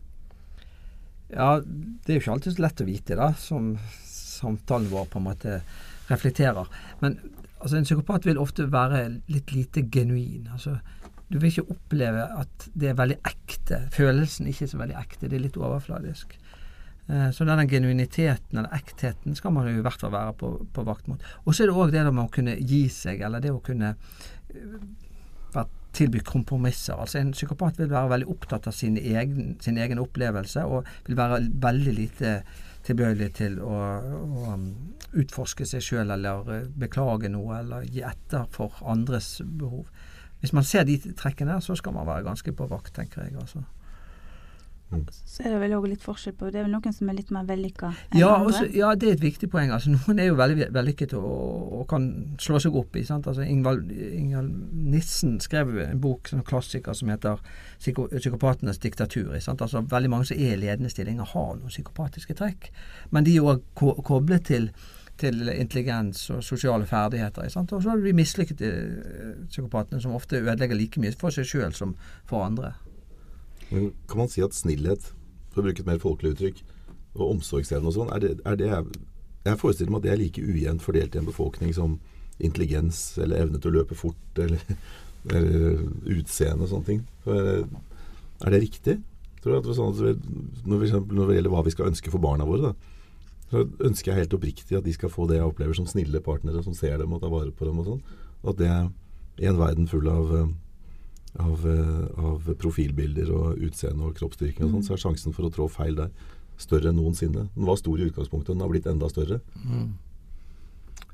Ja, 1.30 1.60
det 1.62 2.10
er 2.10 2.18
jo 2.18 2.24
ikke 2.24 2.38
alltid 2.38 2.56
så 2.56 2.64
lett 2.66 2.82
å 2.82 2.88
vite, 2.88 3.18
da, 3.20 3.34
som 3.38 3.76
samtalen 4.10 4.90
vår 4.90 5.12
på 5.12 5.20
en 5.20 5.28
måte 5.28 5.60
reflekterer. 6.10 6.70
Men 7.04 7.20
altså, 7.60 7.78
en 7.78 7.86
psykopat 7.86 8.26
vil 8.26 8.42
ofte 8.42 8.66
være 8.72 9.04
litt 9.30 9.54
lite 9.54 9.86
genuin. 9.92 10.50
altså 10.52 10.80
du 11.30 11.38
vil 11.38 11.52
ikke 11.52 11.76
oppleve 11.76 12.24
at 12.42 12.64
det 12.74 12.90
er 12.90 12.96
veldig 12.98 13.20
ekte. 13.30 13.84
Følelsen 13.94 14.48
er 14.48 14.56
ikke 14.56 14.68
så 14.72 14.80
veldig 14.80 14.96
ekte, 14.98 15.28
det 15.30 15.38
er 15.38 15.44
litt 15.44 15.60
overfladisk. 15.62 16.34
Eh, 17.06 17.28
så 17.36 17.46
denne 17.46 17.68
genuiniteten 17.70 18.58
eller 18.58 18.74
ektheten 18.74 19.38
skal 19.38 19.54
man 19.54 19.70
jo 19.70 19.78
i 19.78 19.84
hvert 19.86 20.02
fall 20.02 20.14
være 20.16 20.34
på, 20.40 20.50
på 20.74 20.86
vakt 20.88 21.10
mot. 21.10 21.22
Og 21.46 21.54
så 21.54 21.64
er 21.64 21.70
det 21.70 21.78
òg 21.78 21.94
det 21.94 22.06
med 22.10 22.24
å 22.24 22.34
kunne 22.34 22.58
gi 22.58 22.82
seg, 22.94 23.22
eller 23.26 23.46
det 23.46 23.54
å 23.54 23.62
kunne 23.66 23.94
uh, 23.94 25.70
tilby 25.94 26.22
kompromisser. 26.26 26.96
Altså 27.00 27.20
En 27.20 27.32
psykopat 27.34 27.80
vil 27.80 27.92
være 27.92 28.14
veldig 28.14 28.30
opptatt 28.30 28.68
av 28.70 28.76
sin 28.76 28.98
egen, 28.98 29.56
sin 29.62 29.78
egen 29.78 30.02
opplevelse, 30.02 30.66
og 30.66 30.88
vil 31.08 31.18
være 31.18 31.42
veldig 31.62 31.94
lite 31.98 32.34
tilbøyelig 32.88 33.32
til 33.38 33.58
å, 33.62 33.80
å 34.00 34.54
um, 34.54 34.70
utforske 35.20 35.68
seg 35.68 35.84
sjøl 35.84 36.14
eller 36.16 36.48
uh, 36.48 36.70
beklage 36.80 37.32
noe 37.32 37.60
eller 37.60 37.90
gi 37.90 38.06
etter 38.08 38.48
for 38.54 38.80
andres 38.88 39.38
behov. 39.44 39.90
Hvis 40.40 40.56
man 40.56 40.64
ser 40.64 40.86
de 40.88 40.96
trekkene 41.20 41.60
så 41.62 41.76
skal 41.76 41.98
man 41.98 42.08
være 42.08 42.28
ganske 42.30 42.54
på 42.56 42.70
vakt, 42.72 42.94
tenker 42.96 43.26
jeg. 43.26 43.36
altså. 43.42 43.66
Mm. 44.90 45.04
Så 45.12 45.44
er 45.46 45.54
det 45.54 45.60
vel 45.62 45.74
òg 45.78 45.84
litt 45.86 46.02
forskjell 46.02 46.34
på 46.34 46.48
Det 46.50 46.58
er 46.58 46.64
vel 46.66 46.72
noen 46.74 46.94
som 46.96 47.10
er 47.12 47.18
litt 47.20 47.30
mer 47.30 47.44
vellykka 47.46 47.92
enn 48.10 48.18
ja, 48.18 48.30
andre? 48.34 48.48
Også, 48.50 48.70
ja, 48.74 48.90
det 48.98 49.06
er 49.06 49.18
et 49.20 49.22
viktig 49.22 49.50
poeng. 49.54 49.70
altså 49.76 49.94
Noen 49.94 50.22
er 50.22 50.32
jo 50.32 50.38
veldig 50.40 50.70
vellykket 50.74 51.14
og, 51.20 51.28
og, 51.78 51.84
kan 51.92 52.08
slå 52.42 52.58
seg 52.64 52.78
opp 52.80 52.98
i. 52.98 53.04
sant, 53.06 53.30
altså 53.30 53.46
Ingvald, 53.46 53.92
Nissen 54.90 55.38
skrev 55.46 55.76
en 55.84 56.02
bok, 56.02 56.34
en 56.34 56.46
klassiker, 56.46 56.98
som 56.98 57.12
heter 57.14 57.38
'Psykopatenes 57.80 58.82
diktatur'. 58.82 59.40
sant, 59.40 59.62
altså 59.62 59.86
Veldig 59.90 60.10
mange 60.10 60.26
som 60.26 60.38
er 60.38 60.54
i 60.54 60.62
ledende 60.64 60.90
stillinger, 60.90 61.24
har 61.24 61.54
noen 61.56 61.70
psykopatiske 61.70 62.34
trekk. 62.34 62.72
Men 63.12 63.26
de 63.26 63.38
er 63.38 63.46
òg 63.46 63.62
koblet 64.04 64.46
til 64.46 64.72
til 65.20 65.50
intelligens 65.50 66.30
og 66.30 66.44
sosiale 66.44 66.86
ferdigheter. 66.86 67.50
Sant? 67.50 67.74
Og 67.76 67.84
så 67.84 67.90
har 67.90 67.98
vi 67.98 68.16
mislykkede 68.16 68.70
eh, 68.70 69.48
psykopatene, 69.50 70.02
som 70.02 70.16
ofte 70.16 70.40
ødelegger 70.40 70.76
like 70.76 71.02
mye 71.02 71.16
for 71.20 71.36
seg 71.36 71.48
sjøl 71.50 71.74
som 71.76 71.96
for 72.30 72.46
andre. 72.46 72.74
Men 73.70 73.92
Kan 74.10 74.24
man 74.24 74.32
si 74.32 74.44
at 74.46 74.58
snillhet, 74.58 75.12
for 75.54 75.62
å 75.62 75.68
bruke 75.68 75.84
et 75.84 75.90
mer 75.90 76.02
folkelig 76.02 76.36
uttrykk, 76.36 76.64
og 77.18 77.36
omsorgsevne 77.36 77.90
og 77.90 77.96
sånn, 77.96 78.12
er 78.14 78.36
er 78.46 78.56
det 78.56 78.70
Jeg 79.46 79.58
forestiller 79.58 79.92
meg 79.92 80.02
at 80.02 80.04
det 80.04 80.12
er 80.12 80.20
like 80.20 80.42
ujevnt 80.42 80.84
fordelt 80.84 81.16
i 81.16 81.20
en 81.20 81.26
befolkning 81.26 81.74
som 81.74 82.00
intelligens 82.40 83.18
eller 83.18 83.44
evne 83.44 83.60
til 83.60 83.72
å 83.72 83.78
løpe 83.80 83.96
fort 83.96 84.40
eller, 84.40 84.60
eller 85.34 85.86
utseende 86.06 86.66
og 86.66 86.70
sånne 86.70 86.86
ting. 86.86 87.02
For, 87.24 87.40
eh, 87.40 87.66
er 88.46 88.56
det 88.56 88.62
riktig? 88.64 89.00
Tror 89.40 89.56
jeg 89.56 89.76
sånn 89.76 89.96
at 89.96 90.28
når, 90.68 90.82
vi, 90.84 90.92
når 90.92 91.30
det 91.30 91.38
gjelder 91.38 91.54
hva 91.54 91.64
vi 91.64 91.74
skal 91.74 91.90
ønske 91.92 92.12
for 92.12 92.24
barna 92.24 92.48
våre, 92.48 92.72
da, 92.72 92.96
så 93.50 93.64
ønsker 93.88 94.12
jeg 94.12 94.24
helt 94.24 94.36
oppriktig 94.38 94.78
at 94.78 94.86
de 94.86 94.94
skal 94.94 95.12
få 95.12 95.26
det 95.30 95.40
jeg 95.40 95.50
opplever 95.50 95.78
som 95.78 95.88
snille 95.90 96.22
partnere 96.22 96.62
som 96.66 96.76
ser 96.78 97.00
dem 97.02 97.16
og 97.16 97.24
tar 97.24 97.32
vare 97.34 97.54
på 97.56 97.66
dem 97.66 97.80
og 97.82 97.88
sånn. 97.88 98.02
At 98.48 98.60
det 98.60 98.74
i 99.40 99.48
en 99.50 99.60
verden 99.60 99.88
full 99.90 100.08
av, 100.12 100.34
eh, 100.36 100.52
av, 101.38 101.66
eh, 101.68 102.24
av 102.24 102.50
profilbilder 102.58 103.32
og 103.32 103.64
utseende 103.68 104.10
og 104.10 104.16
kroppsstyrking 104.18 104.66
og 104.66 104.72
sånn, 104.72 104.86
så 104.88 104.94
er 104.96 105.04
sjansen 105.04 105.36
for 105.36 105.48
å 105.48 105.54
trå 105.54 105.70
feil 105.72 105.96
der 106.00 106.12
større 106.60 106.92
enn 106.92 107.00
noensinne. 107.00 107.48
Den 107.56 107.68
var 107.68 107.80
stor 107.80 108.00
i 108.00 108.08
utgangspunktet, 108.10 108.54
den 108.56 108.62
har 108.62 108.72
blitt 108.72 108.88
enda 108.90 109.10
større. 109.12 109.40
Mm. 109.64 109.94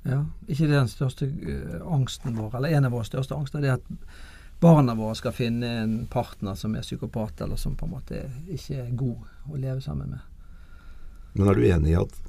Ja, 0.06 0.21
ikke 0.47 0.69
den 0.69 0.89
største 0.89 1.25
uh, 1.25 1.82
angsten 1.93 2.38
vår, 2.38 2.56
eller 2.58 2.78
en 2.78 2.86
av 2.86 2.93
våre 2.93 3.08
største 3.08 3.38
angster, 3.38 3.62
det 3.62 3.71
er 3.71 3.80
at 3.80 3.88
barna 4.62 4.93
våre 4.97 5.15
skal 5.17 5.34
finne 5.34 5.71
en 5.82 5.95
partner 6.12 6.58
som 6.58 6.75
er 6.78 6.86
psykopat, 6.86 7.41
eller 7.41 7.60
som 7.62 7.75
på 7.78 7.88
en 7.88 7.95
måte 7.97 8.21
ikke 8.45 8.84
er 8.84 8.93
god 8.97 9.51
å 9.51 9.60
leve 9.62 9.82
sammen 9.82 10.13
med. 10.13 10.21
Men 11.34 11.49
er 11.49 11.58
du 11.58 11.65
enig 11.67 11.93
i 11.93 11.99
at 11.99 12.21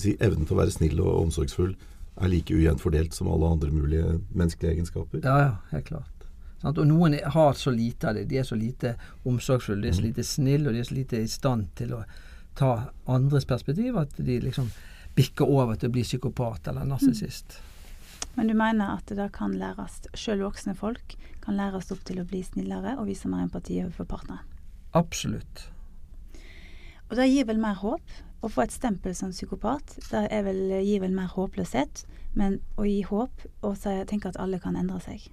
si, 0.00 0.16
evnen 0.20 0.48
til 0.48 0.56
å 0.56 0.62
være 0.62 0.74
snill 0.74 1.00
og 1.04 1.22
omsorgsfull 1.26 1.76
er 2.18 2.32
like 2.32 2.54
ujevnt 2.54 2.82
fordelt 2.82 3.14
som 3.14 3.30
alle 3.30 3.52
andre 3.54 3.70
mulige 3.72 4.18
menneskelige 4.32 4.74
egenskaper? 4.74 5.22
Ja, 5.22 5.36
ja, 5.44 5.52
helt 5.70 5.86
klart. 5.92 6.17
Sant? 6.62 6.78
Og 6.78 6.86
noen 6.90 7.14
har 7.22 7.54
så 7.54 7.70
lite 7.74 8.10
av 8.10 8.18
det. 8.18 8.26
De 8.30 8.40
er 8.40 8.46
så 8.46 8.58
lite 8.58 8.96
omsorgsfulle, 9.28 9.82
de 9.82 9.92
er 9.92 9.96
så 9.96 10.04
mm. 10.04 10.08
lite 10.10 10.26
snille, 10.26 10.68
og 10.68 10.74
de 10.74 10.82
er 10.82 10.90
så 10.90 10.98
lite 10.98 11.22
i 11.22 11.30
stand 11.30 11.70
til 11.78 11.94
å 11.94 12.02
ta 12.58 12.72
andres 13.06 13.46
perspektiv 13.46 13.98
at 14.00 14.16
de 14.18 14.40
liksom 14.42 14.70
bikker 15.18 15.46
over 15.46 15.78
til 15.78 15.90
å 15.90 15.94
bli 15.94 16.04
psykopat 16.06 16.70
eller 16.70 16.86
narsissist. 16.86 17.58
Mm. 17.58 17.74
Men 18.38 18.50
du 18.50 18.54
mener 18.54 18.98
at 18.98 19.08
det 19.10 19.16
da 19.18 19.26
kan 19.34 19.54
læres, 19.58 20.02
sjøl 20.14 20.44
voksne 20.44 20.74
folk 20.78 21.16
kan 21.42 21.56
læres 21.58 21.90
opp 21.94 22.04
til 22.06 22.20
å 22.22 22.26
bli 22.28 22.44
snillere 22.46 22.98
og 22.98 23.08
vise 23.08 23.30
mer 23.30 23.46
empati 23.46 23.80
overfor 23.82 24.06
partneren? 24.10 24.44
Absolutt. 24.98 25.64
Og 27.08 27.16
det 27.18 27.28
gir 27.30 27.48
vel 27.48 27.60
mer 27.62 27.78
håp. 27.80 28.16
Å 28.38 28.46
få 28.46 28.62
et 28.62 28.70
stempel 28.70 29.16
som 29.18 29.32
psykopat, 29.34 29.96
det 30.12 30.20
er 30.30 30.44
vel, 30.46 30.60
gir 30.86 31.02
vel 31.02 31.16
mer 31.16 31.32
håpløshet. 31.32 32.04
Men 32.38 32.60
å 32.78 32.86
gi 32.86 33.00
håp 33.08 33.42
og 33.66 33.80
tenke 33.82 34.30
at 34.30 34.38
alle 34.38 34.60
kan 34.62 34.78
endre 34.78 35.00
seg. 35.02 35.24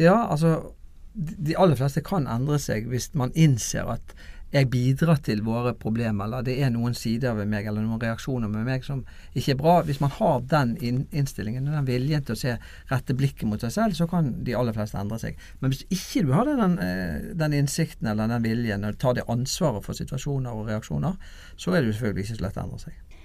Ja, 0.00 0.28
altså 0.30 0.72
de 1.14 1.56
aller 1.60 1.76
fleste 1.76 2.00
kan 2.04 2.28
endre 2.30 2.56
seg 2.62 2.86
hvis 2.88 3.10
man 3.18 3.34
innser 3.36 3.90
at 3.92 4.14
jeg 4.52 4.68
bidrar 4.68 5.16
til 5.24 5.40
våre 5.46 5.72
problemer, 5.80 6.26
eller 6.26 6.44
det 6.44 6.58
er 6.60 6.68
noen 6.74 6.92
sider 6.96 7.32
ved 7.38 7.48
meg 7.48 7.64
eller 7.68 7.84
noen 7.86 8.00
reaksjoner 8.02 8.50
med 8.52 8.66
meg 8.68 8.84
som 8.84 9.00
ikke 9.32 9.54
er 9.54 9.58
bra. 9.62 9.76
Hvis 9.86 10.02
man 10.02 10.12
har 10.12 10.42
den 10.50 10.74
innstillingen 11.08 11.70
og 11.70 11.78
den 11.78 11.88
viljen 11.88 12.26
til 12.28 12.36
å 12.36 12.40
se 12.42 12.58
rette 12.90 13.16
blikket 13.16 13.48
mot 13.48 13.64
seg 13.64 13.72
selv, 13.72 13.96
så 13.96 14.04
kan 14.10 14.28
de 14.44 14.56
aller 14.58 14.76
fleste 14.76 15.00
endre 15.00 15.16
seg. 15.22 15.40
Men 15.64 15.72
hvis 15.72 15.86
ikke 15.88 16.26
du 16.26 16.34
har 16.36 16.50
den, 16.50 16.76
eh, 16.84 17.32
den 17.32 17.56
innsikten 17.62 18.12
eller 18.12 18.28
den 18.28 18.44
viljen 18.44 18.84
og 18.84 19.00
tar 19.00 19.16
det 19.16 19.24
ansvaret 19.32 19.88
for 19.88 19.96
situasjoner 19.96 20.52
og 20.52 20.68
reaksjoner, 20.68 21.16
så 21.56 21.72
er 21.72 21.80
det 21.80 21.94
jo 21.94 21.96
selvfølgelig 21.96 22.28
ikke 22.28 22.36
så 22.36 22.44
lett 22.44 22.60
å 22.60 22.66
endre 22.66 22.84
seg. 22.84 23.20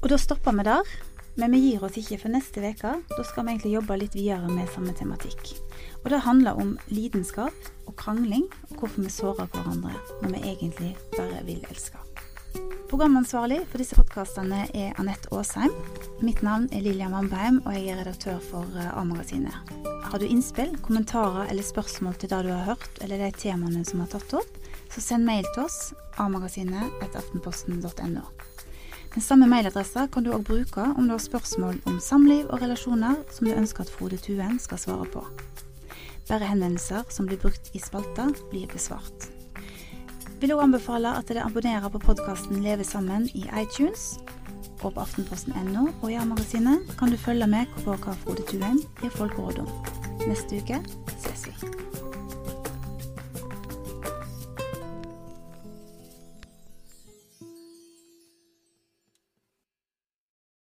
Og 0.00 0.08
da 0.08 0.16
stopper 0.16 0.56
vi 0.56 0.70
der. 0.72 0.96
Men 1.40 1.54
vi 1.54 1.62
gir 1.64 1.84
oss 1.84 1.96
ikke 1.96 2.18
for 2.20 2.32
neste 2.32 2.60
uke. 2.60 2.96
Da 3.08 3.22
skal 3.24 3.46
vi 3.46 3.54
egentlig 3.54 3.76
jobbe 3.76 3.96
litt 4.02 4.16
videre 4.16 4.48
med 4.52 4.68
samme 4.72 4.92
tematikk. 4.92 5.54
Og 6.02 6.10
det 6.10 6.24
handler 6.26 6.58
om 6.58 6.78
lidenskap 6.90 7.54
og 7.86 7.96
krangling, 7.96 8.48
og 8.70 8.78
hvorfor 8.78 9.02
vi 9.02 9.10
sårer 9.10 9.50
hverandre 9.52 9.94
når 10.22 10.34
vi 10.34 10.46
egentlig 10.54 10.96
bare 11.16 11.44
vil 11.46 11.62
elske. 11.70 11.98
Programansvarlig 12.92 13.62
for 13.70 13.80
disse 13.80 13.96
podkastene 13.96 14.66
er 14.76 14.92
Anette 15.00 15.30
Aasheim. 15.32 15.72
Mitt 16.20 16.42
navn 16.44 16.68
er 16.76 16.84
Lilja 16.84 17.08
Mambheim, 17.08 17.64
og 17.64 17.72
jeg 17.72 17.88
er 17.88 17.96
redaktør 18.02 18.36
for 18.50 18.68
eh, 18.76 18.98
A-magasinet. 18.98 19.54
Har 20.12 20.18
du 20.20 20.26
innspill, 20.26 20.76
kommentarer 20.84 21.48
eller 21.48 21.64
spørsmål 21.64 22.14
til 22.20 22.28
det 22.34 22.42
du 22.44 22.50
har 22.52 22.66
hørt, 22.66 22.98
eller 23.00 23.16
de 23.22 23.30
temaene 23.32 23.84
som 23.88 24.02
er 24.04 24.12
tatt 24.12 24.28
opp, 24.36 24.52
så 24.92 25.00
send 25.00 25.24
mail 25.24 25.48
til 25.54 25.64
oss 25.64 25.96
amagasinet.aftenposten.no. 26.20 28.24
Den 29.14 29.22
samme 29.24 29.46
mailadressa 29.48 30.08
kan 30.12 30.24
du 30.24 30.32
òg 30.36 30.44
bruke 30.48 30.82
om 30.92 31.08
du 31.08 31.12
har 31.14 31.20
spørsmål 31.20 31.80
om 31.88 32.00
samliv 32.00 32.46
og 32.48 32.60
relasjoner 32.60 33.16
som 33.32 33.46
du 33.48 33.54
ønsker 33.56 33.82
at 33.84 33.90
Frode 33.92 34.16
Tuen 34.20 34.58
skal 34.60 34.78
svare 34.80 35.06
på. 35.12 35.24
Bare 36.28 36.48
henvendelser 36.48 37.08
som 37.10 37.26
blir 37.26 37.40
brukt 37.42 37.70
i 37.74 37.80
spalta, 37.82 38.28
blir 38.50 38.68
besvart. 38.72 39.28
Vil 40.42 40.54
òg 40.54 40.64
anbefale 40.64 41.12
at 41.14 41.28
dere 41.30 41.44
abonnerer 41.46 41.90
på 41.92 42.00
podkasten 42.02 42.64
Leve 42.64 42.86
sammen 42.86 43.28
i 43.30 43.44
iTunes 43.62 44.16
og 44.82 44.96
på 44.96 45.02
aftenposten.no 45.04 45.84
og 45.92 46.08
i 46.10 46.16
A-magasinet 46.18 46.90
kan 46.98 47.12
du 47.12 47.18
følge 47.20 47.46
med 47.46 47.70
på 47.84 47.94
hva 47.94 48.16
Frode 48.24 48.42
Tuheim 48.50 48.80
gir 48.98 49.14
folk 49.14 49.38
råd 49.38 49.62
om. 49.62 49.70
Neste 50.26 50.58
uke. 50.58 50.80